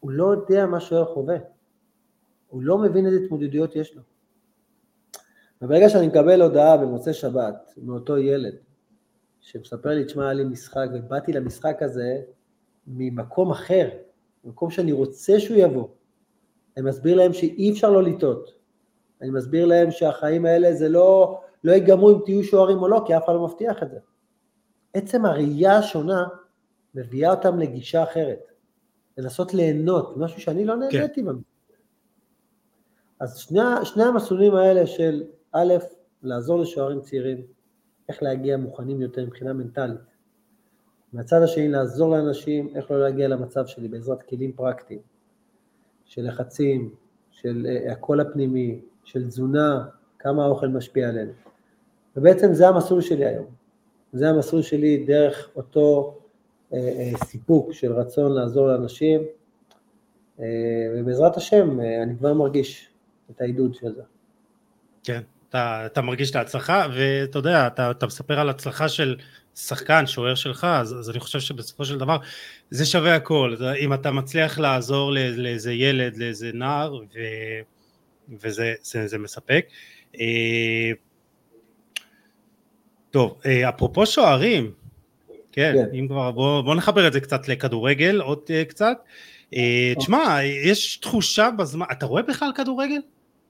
[0.00, 1.36] הוא לא יודע מה שוער חווה,
[2.48, 4.02] הוא לא מבין איזה התמודדויות יש לו.
[5.62, 8.54] וברגע שאני מקבל הודעה במוצאי שבת מאותו ילד,
[9.40, 12.20] שמספר לי, תשמע, היה לי משחק, ובאתי למשחק הזה
[12.86, 13.88] ממקום אחר,
[14.44, 15.88] ממקום שאני רוצה שהוא יבוא.
[16.76, 18.50] אני מסביר להם שאי אפשר לא לטעות.
[19.22, 23.16] אני מסביר להם שהחיים האלה זה לא, לא ייגמרו אם תהיו שוערים או לא, כי
[23.16, 23.98] אף אחד לא מבטיח את זה.
[24.94, 26.26] עצם הראייה השונה
[26.94, 28.52] מביאה אותם לגישה אחרת.
[29.18, 31.30] לנסות ליהנות, משהו שאני לא נהניתי כן.
[33.20, 35.74] אז שני, שני המסלולים האלה של א',
[36.22, 37.42] לעזור לשוערים צעירים,
[38.08, 40.00] איך להגיע מוכנים יותר מבחינה מנטלית.
[41.12, 45.00] מהצד השני, לעזור לאנשים איך לא להגיע למצב שלי בעזרת כלים פרקטיים,
[46.04, 46.94] של לחצים,
[47.30, 49.86] של uh, הקול הפנימי, של תזונה,
[50.18, 51.32] כמה האוכל משפיע עלינו.
[52.16, 53.46] ובעצם זה המסלול שלי היום.
[54.12, 56.18] זה המסלול שלי דרך אותו
[56.70, 60.42] uh, uh, סיפוק של רצון לעזור לאנשים, uh,
[60.96, 62.90] ובעזרת השם uh, אני כבר מרגיש
[63.30, 64.02] את העידוד של זה.
[65.02, 69.16] כן, אתה, אתה מרגיש את ההצלחה, ואתה יודע, אתה, אתה מספר על הצלחה של
[69.54, 72.16] שחקן, שוער שלך, אז, אז אני חושב שבסופו של דבר
[72.70, 73.56] זה שווה הכל.
[73.80, 77.18] אם אתה מצליח לעזור לאיזה ילד, לאיזה נער, ו,
[78.40, 79.66] וזה זה, זה מספק.
[80.20, 80.90] אה,
[83.10, 84.72] טוב, אה, אפרופו שוערים,
[85.52, 85.96] כן, כן.
[85.98, 88.96] אם כבר, בוא, בוא נחבר את זה קצת לכדורגל, עוד אה, קצת.
[89.98, 93.00] תשמע, יש תחושה בזמן, אתה רואה בכלל כדורגל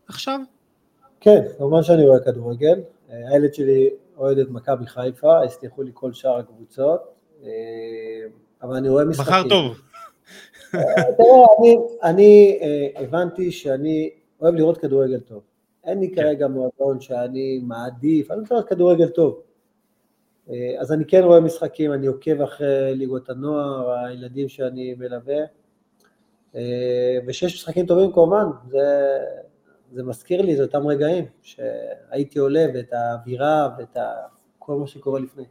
[0.08, 0.40] עכשיו?
[1.20, 2.80] כן, כמובן שאני רואה כדורגל.
[3.08, 7.00] הילד שלי אוהד את מכבי חיפה, הסליחו לי כל שאר הקבוצות,
[7.44, 7.50] אה,
[8.62, 9.32] אבל אני רואה משחקים.
[9.32, 9.80] בחר טוב.
[10.74, 14.10] אה, תראה, אני, אני אה, הבנתי שאני
[14.40, 15.42] אוהב לראות כדורגל טוב.
[15.84, 16.22] אין לי כן.
[16.22, 19.40] כרגע מועדון שאני מעדיף, אני רוצה לראות כדורגל טוב.
[20.78, 25.36] אז אני כן רואה משחקים, אני עוקב אחרי ליגות הנוער, הילדים שאני מלווה,
[27.26, 28.78] ושיש משחקים טובים כמובן, זה,
[29.92, 34.02] זה מזכיר לי את אותם רגעים שהייתי עולה ואת האווירה ואת ה...
[34.58, 35.44] כל מה שקורה לפני.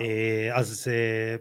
[0.00, 1.36] אה, אז, אה,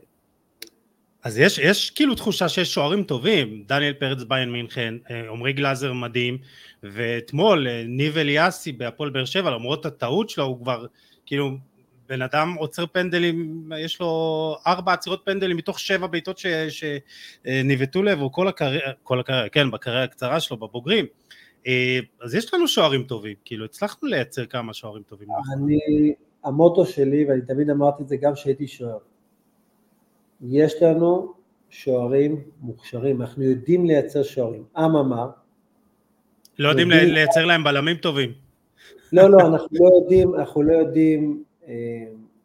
[1.24, 5.94] אז יש, יש כאילו תחושה שיש שוערים טובים, דניאל פרץ ביין מינכן, אה, עמרי גלאזר
[5.94, 6.38] מדהים,
[6.84, 10.86] ואתמול ניב אליאסי בהפועל באר שבע, למרות הטעות שלו, הוא כבר
[11.26, 11.58] כאילו
[12.10, 18.48] בן אדם עוצר פנדלים, יש לו ארבע עצירות פנדלים מתוך שבע בעיטות שניבטו לעברו כל
[18.48, 21.06] הקריירה, כל הקריירה, כן, בקריירה הקצרה שלו, בבוגרים.
[21.68, 25.28] אה, אז יש לנו שוערים טובים, כאילו הצלחנו לייצר כמה שוערים טובים.
[25.54, 28.98] אני, המוטו שלי, ואני תמיד אמרתי את זה גם כשהייתי שוער,
[30.42, 31.34] יש לנו
[31.70, 34.64] שוערים מוכשרים, אנחנו יודעים לייצר שוערים.
[34.78, 35.28] אממה,
[36.60, 38.34] לא יודעים לייצר להם בלמים טובים.
[39.14, 41.47] לא, לא, אנחנו לא יודעים, אנחנו לא יודעים אה,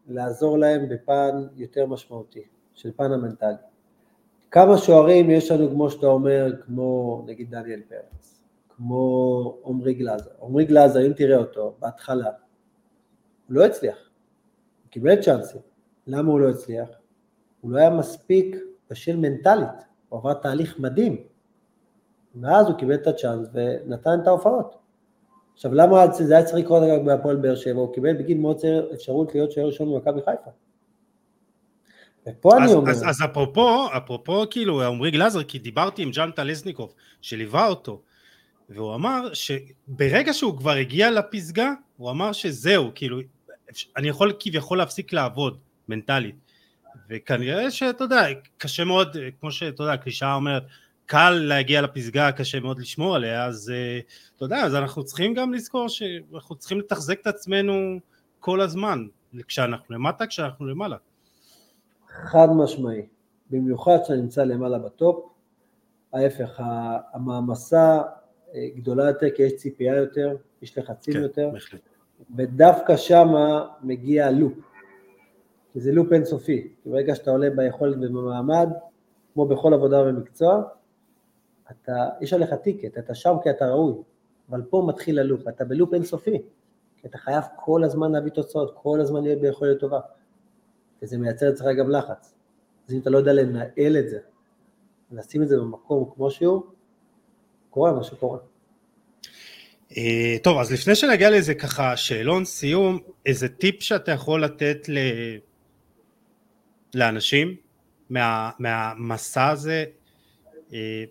[0.08, 2.42] לעזור להם בפן יותר משמעותי,
[2.74, 3.54] של פן המנטלי.
[4.50, 8.40] כמה שוערים יש לנו, כמו שאתה אומר, כמו נגיד דניאל פרץ,
[8.76, 10.30] כמו עמרי גלאזר.
[10.42, 12.30] עמרי גלאזר, אם תראה אותו, בהתחלה,
[13.46, 13.96] הוא לא הצליח,
[14.82, 15.60] הוא קיבל צ'אנסים.
[16.06, 16.88] למה הוא לא הצליח?
[17.60, 18.56] הוא לא היה מספיק
[18.90, 19.68] בשל מנטלית,
[20.08, 21.16] הוא עבר תהליך מדהים.
[22.40, 24.81] ואז הוא קיבל את הצ'אנס ונתן את ההופעות.
[25.54, 28.90] עכשיו למה זה היה צריך לקרות אגב בהפועל באר שבע, הוא קיבל בגיל מאוד צעיר
[28.94, 30.50] אפשרות להיות שוער ראשון במכבי חיפה.
[32.28, 32.90] ופה אז, אני אומר...
[32.90, 38.02] אז, אז אפרופו, אפרופו כאילו עמרי גלאזר, כי דיברתי עם ג'אן טלזניקוב, שליווה אותו,
[38.68, 43.18] והוא אמר שברגע שהוא כבר הגיע לפסגה, הוא אמר שזהו, כאילו,
[43.96, 46.34] אני יכול כביכול להפסיק לעבוד מנטלית.
[47.08, 48.26] וכנראה שאתה יודע,
[48.58, 50.62] קשה מאוד, כמו שאתה יודע, הקלישאה אומרת,
[51.12, 54.00] קל להגיע לפסגה, קשה מאוד לשמור עליה, אז אה,
[54.36, 57.98] אתה יודע, אז אנחנו צריכים גם לזכור שאנחנו צריכים לתחזק את עצמנו
[58.40, 59.06] כל הזמן,
[59.48, 60.96] כשאנחנו למטה, כשאנחנו למעלה.
[62.08, 63.02] חד משמעי,
[63.50, 65.24] במיוחד כשאני נמצא למעלה בטופ,
[66.12, 66.60] ההפך,
[67.12, 68.02] המעמסה
[68.54, 71.80] אה, גדולה יותר כי יש ציפייה יותר, יש לחצים כן, יותר, בהחלט.
[72.36, 74.52] ודווקא שמה מגיע לופ,
[75.72, 78.68] כי זה לופ אינסופי, כי ברגע שאתה עולה ביכולת ובמעמד,
[79.34, 80.62] כמו בכל עבודה ומקצוע,
[81.72, 83.94] אתה, יש עליך טיקט, אתה שם כי אתה ראוי,
[84.50, 86.38] אבל פה מתחיל הלופ, אתה בלופ אינסופי,
[86.96, 90.00] כי אתה חייב כל הזמן להביא תוצאות, כל הזמן להיות ביכולת טובה,
[91.02, 92.34] וזה מייצר אצלך גם לחץ.
[92.88, 94.18] אז אם אתה לא יודע לנהל את זה,
[95.10, 96.62] לשים את זה במקום כמו שהוא,
[97.70, 98.38] קורה מה שקורה.
[99.96, 104.98] אה, טוב, אז לפני שנגיע לאיזה ככה שאלון סיום, איזה טיפ שאתה יכול לתת ל...
[106.94, 107.56] לאנשים
[108.10, 108.50] מה...
[108.58, 109.84] מהמסע הזה,
[110.72, 111.04] אה,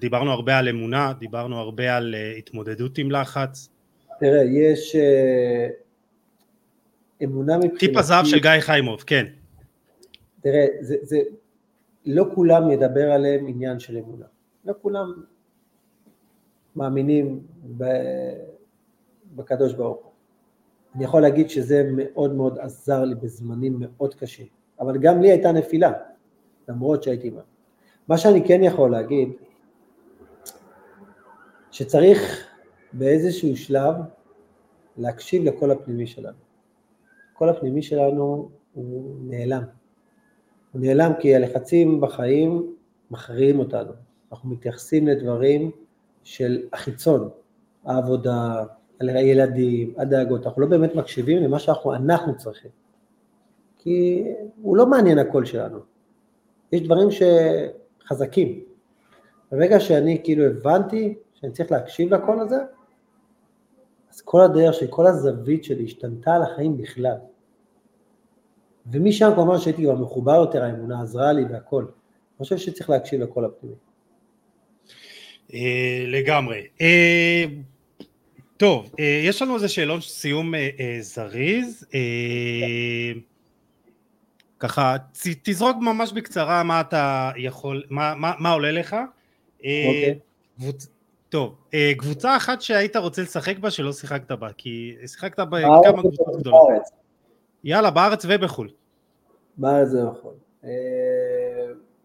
[0.00, 3.68] דיברנו הרבה על אמונה, דיברנו הרבה על אה, התמודדות עם לחץ.
[4.20, 4.96] תראה, יש
[7.24, 7.86] אמונה מבחינתי...
[7.86, 9.26] טיפ הזהב של גיא חיימוב, כן.
[10.40, 11.18] תראה, זה, זה,
[12.06, 14.26] לא כולם ידבר עליהם עניין של אמונה.
[14.64, 15.12] לא כולם
[16.76, 17.40] מאמינים
[19.34, 20.12] בקדוש ברוך הוא.
[20.94, 24.46] אני יכול להגיד שזה מאוד מאוד עזר לי בזמנים מאוד קשים,
[24.80, 25.92] אבל גם לי הייתה נפילה,
[26.68, 27.40] למרות שהייתי מה.
[28.08, 29.28] מה שאני כן יכול להגיד,
[31.70, 32.46] שצריך
[32.92, 33.94] באיזשהו שלב
[34.96, 36.38] להקשיב לקול הפנימי שלנו.
[37.32, 39.62] הקול הפנימי שלנו הוא נעלם.
[40.72, 42.74] הוא נעלם כי הלחצים בחיים
[43.10, 43.92] מכריעים אותנו.
[44.32, 45.70] אנחנו מתייחסים לדברים
[46.24, 47.28] של החיצון,
[47.84, 48.64] העבודה,
[49.00, 52.70] הילדים, הדאגות, אנחנו לא באמת מקשיבים למה שאנחנו אנחנו צריכים.
[53.78, 54.24] כי
[54.62, 55.78] הוא לא מעניין הקול שלנו.
[56.72, 58.60] יש דברים שחזקים.
[59.52, 62.56] ברגע שאני כאילו הבנתי שאני צריך להקשיב לקול הזה,
[64.12, 67.16] אז כל הדרך שלי, כל הזווית שלי השתנתה על החיים בכלל.
[68.92, 71.82] ומשם כמובן שהייתי כבר מחובר יותר, האמונה עזרה לי והכל.
[71.82, 73.76] אני חושב שצריך להקשיב לקול הפנימי.
[75.54, 76.66] אה, לגמרי.
[76.80, 77.44] אה,
[78.56, 80.54] טוב, אה, יש לנו איזה שאלון סיום
[81.00, 81.86] זריז.
[84.58, 84.96] ככה,
[85.42, 88.96] תזרוק ממש בקצרה מה אתה יכול, מה, מה, מה עולה לך.
[89.56, 90.18] אוקיי.
[91.30, 91.54] טוב,
[91.98, 96.82] קבוצה אחת שהיית רוצה לשחק בה שלא שיחקת בה, כי שיחקת בכמה קבוצות גדולות.
[97.64, 98.68] יאללה, בארץ ובחו"ל.
[99.56, 100.34] בארץ ובחו"ל.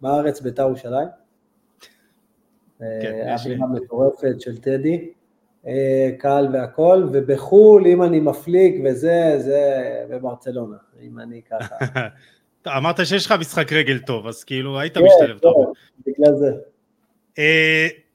[0.01, 1.07] בארץ בית"ר ירושלים.
[2.79, 5.09] כן, אווירה מטורפת של טדי,
[5.67, 11.75] אה, קהל והכל, ובחו"ל, אם אני מפליג וזה, זה בברצלונה, אם אני ככה.
[12.77, 15.73] אמרת שיש לך משחק רגל טוב, אז כאילו היית כן, משתלב טוב.
[16.07, 16.51] בגלל זה.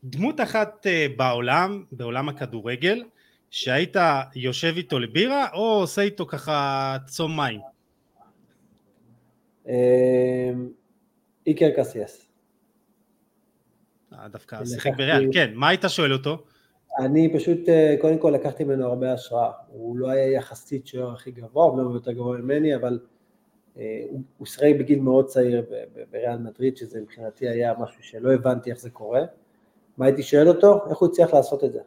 [0.05, 3.05] אה, דמות אחת אה, בעולם, בעולם הכדורגל,
[3.51, 3.96] שהיית
[4.34, 7.61] יושב איתו לבירה, או עושה איתו ככה צום מים?
[11.46, 12.30] איקר קסיאס.
[14.12, 16.42] אה, דווקא שיחק בריאל, כן, מה היית שואל אותו?
[16.98, 21.30] אני פשוט, אה, קודם כל לקחתי ממנו הרבה השראה, הוא לא היה יחסית שוער הכי
[21.30, 22.98] גבוה, הוא יותר גבוה ממני, אבל
[23.78, 24.05] אה,
[24.38, 25.64] הוא שיחק בגיל מאוד צעיר
[26.11, 29.20] בריאל מדריד, שזה מבחינתי היה משהו שלא הבנתי איך זה קורה.
[30.01, 30.80] מה הייתי שואל אותו?
[30.90, 31.78] איך הוא הצליח לעשות את זה?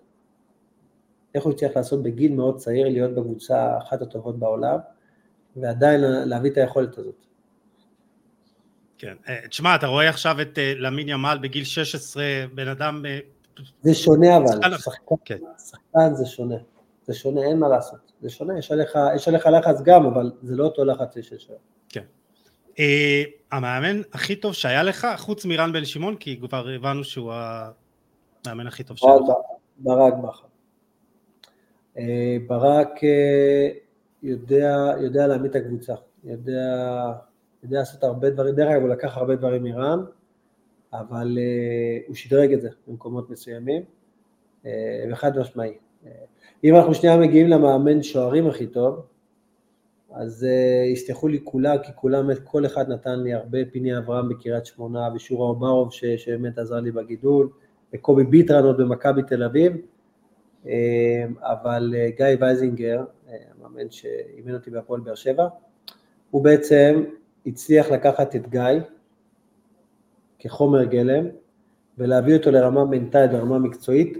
[1.36, 4.78] איך הוא הצליח לעשות בגיל מאוד צעיר, להיות בקבוצה אחת הטובות בעולם,
[5.56, 7.26] ועדיין להביא את היכולת הזאת.
[8.98, 13.06] כן, אה, תשמע, אתה רואה עכשיו את אה, למין ימל בגיל 16, בן אדם...
[13.06, 13.20] אה,
[13.82, 15.38] זה שונה אבל, שחקן, כן.
[15.70, 16.56] שחקן זה שונה,
[17.06, 20.56] זה שונה, אין מה לעשות, זה שונה, יש עליך, יש עליך לחץ גם, אבל זה
[20.56, 21.54] לא אותו לחץ שיש שם.
[21.90, 22.04] כן.
[23.52, 27.34] המאמן הכי טוב שהיה לך, חוץ מרן בן שמעון, כי כבר הבנו שהוא
[28.46, 29.04] המאמן הכי טוב לך.
[29.78, 30.48] ברק בכר.
[32.48, 32.90] ברק
[34.24, 36.62] יודע, יודע להעמיד את הקבוצה, יודע
[37.64, 40.06] יודע לעשות הרבה דברים, דרך אגב הוא לקח הרבה דברים מרם,
[40.94, 43.84] אבל uh, הוא שדרג את זה במקומות מסוימים,
[44.64, 44.68] uh,
[45.12, 45.74] וחד משמעי.
[46.04, 46.08] Uh,
[46.64, 49.06] אם אנחנו שנייה מגיעים למאמן שוערים הכי טוב,
[50.12, 54.66] אז uh, יסלחו לי כולם, כי כולם, כל אחד נתן לי הרבה, פיני אברהם בקריית
[54.66, 57.50] שמונה, ושורה אוברוב שבאמת עזר לי בגידול,
[57.94, 59.74] וקובי ביטרן עוד במכבי תל אביב,
[60.64, 60.68] uh,
[61.42, 65.48] אבל uh, גיא וייזינגר, uh, המאמן שאימן אותי בהפועל באר שבע,
[66.32, 67.04] הוא בעצם
[67.46, 68.80] הצליח לקחת את גיא
[70.40, 71.26] כחומר גלם
[71.98, 74.18] ולהביא אותו לרמה מנטלית ורמה מקצועית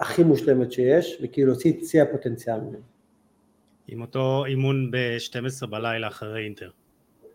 [0.00, 2.78] הכי מושלמת שיש, וכאילו להוציא את שיא הפוטנציאל ממנו.
[3.88, 6.70] עם אותו אימון ב-12 בלילה אחרי אינטר.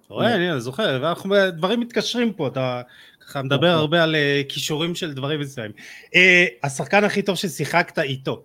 [0.10, 2.82] רואה, אני זוכר, ואנחנו דברים מתקשרים פה, אתה
[3.26, 3.80] ככה מדבר נכון.
[3.80, 5.72] הרבה על אה, כישורים של דברים מסוימים.
[6.16, 8.43] אה, השחקן הכי טוב ששיחקת איתו.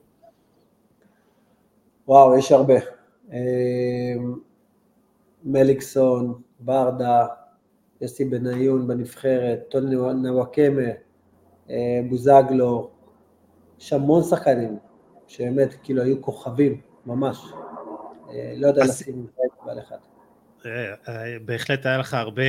[2.09, 2.75] וואו, יש הרבה.
[3.33, 3.39] אה,
[5.45, 7.27] מליקסון, ברדה,
[8.01, 10.83] יוסי בניון בנבחרת, טוני נוואקמה,
[12.09, 12.91] בוזגלו,
[13.81, 14.79] יש המון שחקנים
[15.27, 17.39] שבאמת כאילו היו כוכבים, ממש.
[18.57, 19.27] לא יודע לשים
[19.65, 19.97] בעל אחד.
[20.67, 22.43] אה, בהחלט היה לך הרבה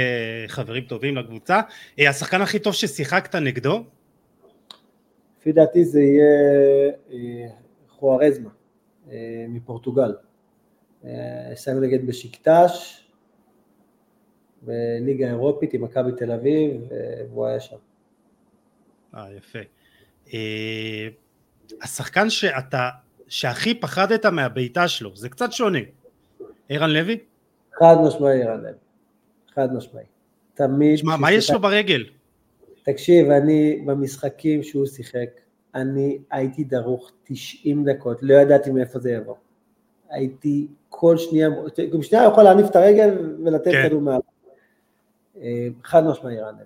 [0.47, 1.62] חברים טובים לקבוצה.
[1.99, 3.84] השחקן הכי טוב ששיחקת נגדו?
[5.39, 7.49] לפי דעתי זה יהיה
[7.88, 8.49] חוארזמה
[9.49, 10.14] מפורטוגל.
[11.05, 13.03] אה, נגד בשקטש,
[14.62, 16.72] בליגה אירופית עם מכבי תל אביב,
[17.30, 17.76] והוא היה שם.
[19.16, 19.59] אה, יפה.
[20.34, 21.07] אה,
[21.82, 22.89] השחקן שאתה,
[23.28, 25.80] שהכי פחדת מהבעיטה שלו, זה קצת שונה.
[26.70, 27.18] ערן לוי?
[27.82, 28.72] חד משמעי לוי.
[29.56, 30.04] חד משמעי.
[30.54, 30.98] תמיד...
[30.98, 32.04] שמע, מה יש לו ברגל?
[32.84, 35.30] תקשיב, אני במשחקים שהוא שיחק,
[35.76, 39.36] אני הייתי דרוך 90 דקות, לא ידעתי מאיפה זה יבוא.
[40.10, 41.50] הייתי כל שנייה,
[41.94, 43.88] גם שנייה יכול להניף את הרגל ולתת כן.
[43.88, 44.22] כדור מעל.
[45.42, 46.66] אה, חד משמעי לוי.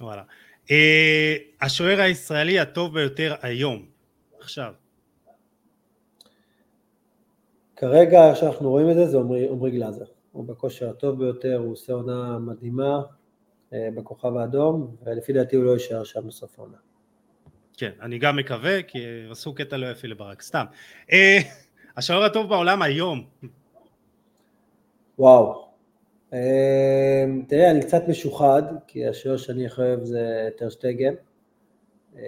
[0.00, 0.22] וואלה.
[0.70, 3.86] אה, השוער הישראלי הטוב ביותר היום,
[4.40, 4.72] עכשיו.
[7.76, 10.04] כרגע, איך שאנחנו רואים את זה, זה עמרי, עמרי גלאזר.
[10.32, 13.02] הוא בכושר הטוב ביותר, הוא עושה עונה מדהימה
[13.72, 16.76] אה, בכוכב האדום, ולפי דעתי הוא לא יישאר שם בסוף העונה.
[17.76, 18.98] כן, אני גם מקווה, כי
[19.30, 20.64] עשו קטע לא יפה לברק, סתם.
[21.12, 21.38] אה,
[21.96, 23.24] השוער הטוב בעולם היום.
[25.18, 25.68] וואו.
[26.32, 31.14] אה, תראה, אני קצת משוחד, כי השוער שאני הכי אוהב זה טרשטגן.
[32.16, 32.22] אה,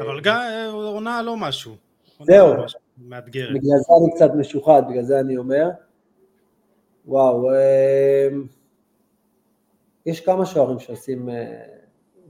[0.00, 0.40] אבל גם
[0.72, 1.76] עונה לא משהו.
[2.20, 2.66] זהו, לא
[3.00, 3.50] מאתגרת.
[3.50, 5.68] בגלל זה אני קצת משוחד, בגלל זה אני אומר.
[7.06, 7.50] וואו,
[10.06, 11.28] יש כמה שוערים שעושים,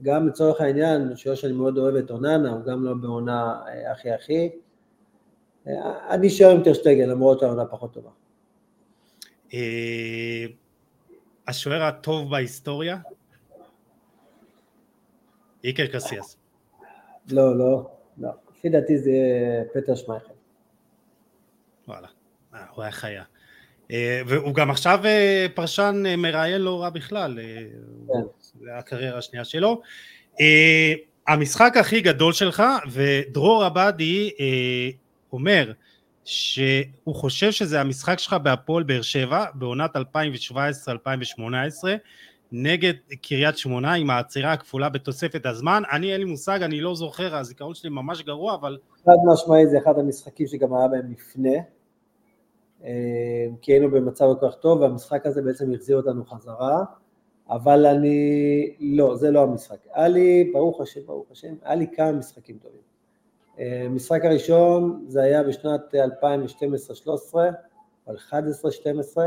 [0.02, 3.60] גם לצורך העניין, שוער שאני מאוד אוהב את אוננה, הוא גם לא בעונה
[3.92, 4.50] הכי הכי.
[6.10, 8.10] אני אשאר עם טרשטגן, למרות שהעונה פחות טובה.
[9.54, 10.46] אה,
[11.48, 12.96] השוער הטוב בהיסטוריה?
[15.64, 16.36] איקר קסיאס.
[17.30, 18.30] לא, לא, לא.
[18.50, 19.12] לפי דעתי זה
[19.74, 20.37] פטר שמייכל.
[21.88, 22.08] וואלה,
[22.54, 23.22] אה, הוא היה חיה.
[23.90, 25.00] אה, והוא גם עכשיו
[25.54, 27.38] פרשן מראיין לא רע בכלל,
[28.08, 28.20] כן.
[28.60, 29.80] זה הקריירה השנייה שלו.
[31.28, 34.30] המשחק הכי גדול שלך, ודרור עבדי
[35.32, 35.72] אומר
[36.24, 40.00] שהוא חושב שזה המשחק שלך בהפועל באר שבע בעונת 2017-2018
[42.52, 47.36] נגד קריית שמונה עם העצירה הכפולה בתוספת הזמן, אני אין לי מושג, אני לא זוכר,
[47.36, 48.78] הזיכרון שלי ממש גרוע, אבל...
[49.04, 51.62] חד משמעי זה אחד המשחקים שגם היה בהם לפני, אה,
[53.60, 56.84] כי היינו במצב כל כך טוב, והמשחק הזה בעצם החזיר אותנו חזרה,
[57.50, 58.76] אבל אני...
[58.80, 59.76] לא, זה לא המשחק.
[59.92, 62.80] היה לי, ברוך השם, ברוך השם, היה לי כמה משחקים טובים.
[63.58, 67.34] המשחק הראשון זה היה בשנת 2012-2013,
[68.06, 69.18] או 11-2012,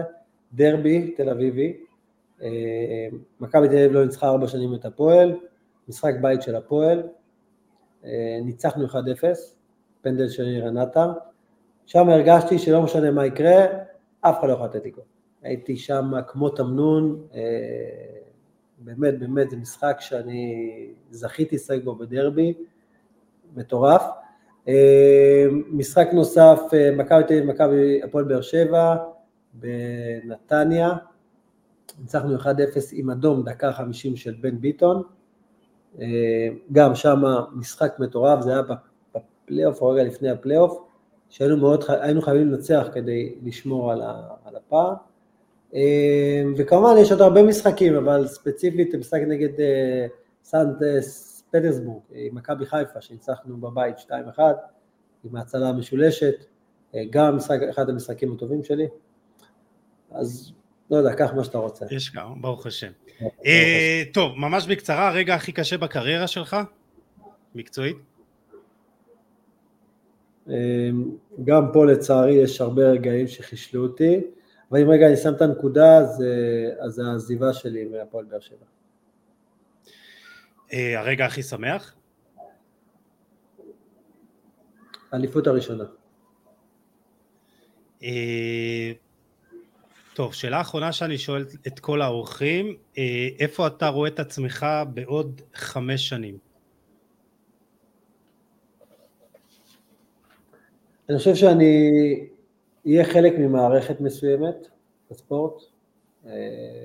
[0.53, 1.77] דרבי תל אביבי,
[3.39, 5.35] מכבי תל אביב לא ניצחה ארבע שנים את הפועל,
[5.87, 7.03] משחק בית של הפועל,
[8.43, 8.93] ניצחנו 1-0,
[10.01, 11.11] פנדל של ניר עטר,
[11.91, 13.65] שם הרגשתי שלא משנה מה יקרה,
[14.21, 15.03] אף אחד לא יכול לתת לי גול.
[15.41, 17.27] הייתי שם כמו תמנון,
[18.77, 20.55] באמת באמת זה משחק שאני
[21.09, 22.53] זכיתי לשחק בו בדרבי,
[23.55, 24.03] מטורף.
[24.67, 28.95] אה, משחק נוסף, אה, מכבי תל אביב, מכבי הפועל באר שבע,
[29.53, 30.89] בנתניה,
[31.99, 32.45] ניצחנו 1-0
[32.91, 35.03] עם אדום, דקה 50 של בן ביטון,
[36.01, 36.07] אה,
[36.71, 37.21] גם שם
[37.53, 38.61] משחק מטורף, זה היה
[39.15, 40.90] בפלייאוף או רגע לפני הפלייאוף,
[41.31, 44.01] שהיינו מאוד, היינו חייבים לנצח כדי לשמור על,
[44.45, 44.93] על הפער.
[46.57, 49.49] וכמובן יש עוד הרבה משחקים, אבל ספציפית משחק נגד
[50.43, 54.39] סנטס פטרסבורג, עם מכבי חיפה, שניצחנו בבית 2-1,
[55.23, 56.45] עם ההצלה המשולשת,
[57.09, 58.87] גם משחק, אחד המשחקים הטובים שלי,
[60.11, 60.51] אז
[60.91, 61.85] לא יודע, קח מה שאתה רוצה.
[61.91, 62.91] יש גם, ברוך השם.
[63.45, 66.57] אה, טוב, ממש בקצרה, הרגע הכי קשה בקריירה שלך,
[67.55, 67.97] מקצועית?
[70.49, 70.89] אה,
[71.43, 74.21] גם פה לצערי יש הרבה רגעים שחישלו אותי,
[74.71, 76.23] אבל אם רגע אני שם את הנקודה, אז,
[76.79, 78.65] אז העזיבה שלי מהפועל באר שבע.
[80.73, 81.95] אה, הרגע הכי שמח?
[85.11, 85.83] האליפות הראשונה.
[88.03, 88.91] אה,
[90.13, 95.41] טוב, שאלה אחרונה שאני שואל את כל האורחים, אה, איפה אתה רואה את עצמך בעוד
[95.53, 96.50] חמש שנים?
[101.11, 101.91] אני חושב שאני
[102.87, 104.67] אהיה חלק ממערכת מסוימת
[105.11, 105.63] בספורט.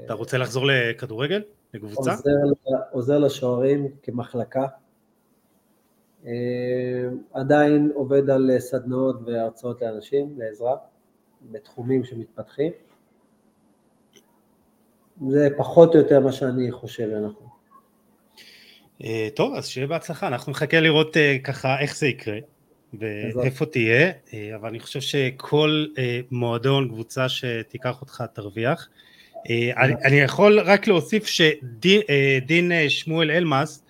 [0.04, 1.42] אתה רוצה לחזור לכדורגל?
[1.74, 2.10] לקבוצה?
[2.12, 2.30] עוזר,
[2.92, 4.66] עוזר לשוערים כמחלקה.
[6.26, 6.32] אה,
[7.32, 10.76] עדיין עובד על סדנאות והרצאות לאנשים, לעזרה,
[11.52, 12.72] בתחומים שמתפתחים.
[15.28, 17.48] זה פחות או יותר מה שאני חושב לנכון.
[19.04, 22.38] אה, טוב, אז שיהיה בהצלחה, אנחנו נחכה לראות אה, ככה איך זה יקרה
[22.98, 24.10] ואיפה תהיה,
[24.54, 25.86] אבל אני חושב שכל
[26.30, 28.88] מועדון, קבוצה שתיקח אותך תרוויח.
[29.50, 33.82] אה, אני יכול רק להוסיף שדין אה, שמואל אלמאס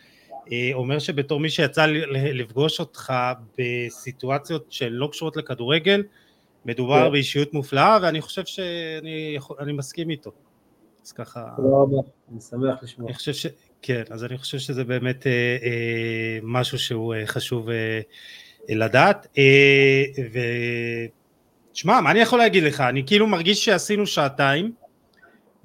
[0.53, 3.13] אה, אומר שבתור מי שיצא לפגוש אותך
[3.59, 6.03] בסיטואציות שלא קשורות לכדורגל,
[6.67, 7.13] מדובר כן.
[7.13, 10.33] באישיות מופלאה ואני חושב שאני מסכים איתו.
[11.05, 11.45] אז ככה...
[11.57, 13.09] תודה רבה, אני שמח לשמוע.
[13.09, 13.47] אני חושב ש...
[13.83, 15.33] כן, אז אני חושב שזה באמת אה,
[15.63, 18.01] אה, משהו שהוא אה, חשוב אה,
[18.69, 19.27] לדעת.
[19.39, 20.05] אה,
[21.73, 22.81] ותשמע, מה אני יכול להגיד לך?
[22.81, 24.73] אני כאילו מרגיש שעשינו שעתיים.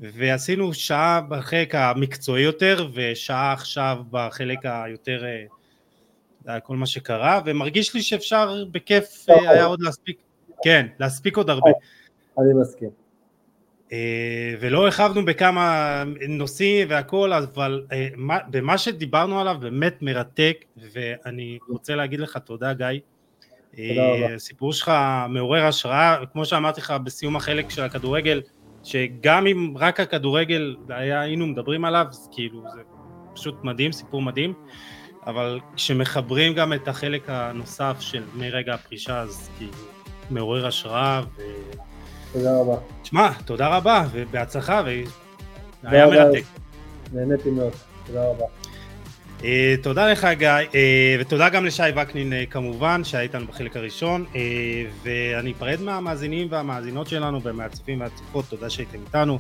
[0.02, 5.24] ועשינו שעה בחלק המקצועי יותר ושעה עכשיו בחלק היותר
[6.47, 10.18] אה, כל מה שקרה ומרגיש לי שאפשר בכיף אה, היה עוד להספיק,
[10.64, 11.72] כן, להספיק עוד הרבה.
[12.39, 13.01] אני מסכים.
[13.93, 17.85] אה, ולא הרחבנו בכמה נושאים והכל, אבל
[18.49, 22.99] במה שדיברנו עליו באמת מרתק ואני רוצה להגיד לך תודה גיא
[24.35, 24.91] הסיפור שלך
[25.29, 28.41] מעורר השראה, כמו שאמרתי לך בסיום החלק של הכדורגל,
[28.83, 32.81] שגם אם רק הכדורגל היה, היינו מדברים עליו, אז כאילו זה
[33.33, 34.53] פשוט מדהים, סיפור מדהים,
[35.25, 39.73] אבל כשמחברים גם את החלק הנוסף של מרגע הפרישה, אז כאילו
[40.29, 41.21] מעורר השראה.
[41.37, 41.41] ו...
[42.34, 42.75] תודה רבה.
[43.03, 44.84] שמע, תודה רבה, ובהצלחה,
[45.84, 46.43] והיה מרתק.
[47.13, 47.71] נהניתי מאוד,
[48.05, 48.45] תודה רבה.
[49.39, 49.43] Uh,
[49.84, 50.75] תודה לך גיא, uh,
[51.19, 54.38] ותודה גם לשי וקנין uh, כמובן, שהיה איתנו בחלק הראשון, uh,
[55.03, 59.38] ואני אפרד מהמאזינים והמאזינות שלנו ומהצופים והצופות, תודה שהייתם איתנו.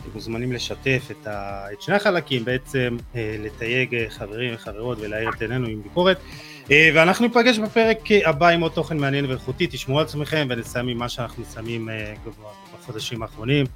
[0.00, 5.30] אתם מוזמנים לשתף את, ה, את שני החלקים, בעצם uh, לתייג uh, חברים וחברות ולהאיר
[5.36, 6.18] את עינינו עם ביקורת.
[6.64, 10.98] Uh, ואנחנו ניפגש בפרק הבא עם עוד תוכן מעניין ואיכותי, תשמעו על עצמכם ונסיים עם
[10.98, 12.28] מה שאנחנו שמים uh,
[12.74, 13.66] בחודשים האחרונים,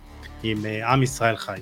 [0.42, 1.60] עם עם ישראל חי.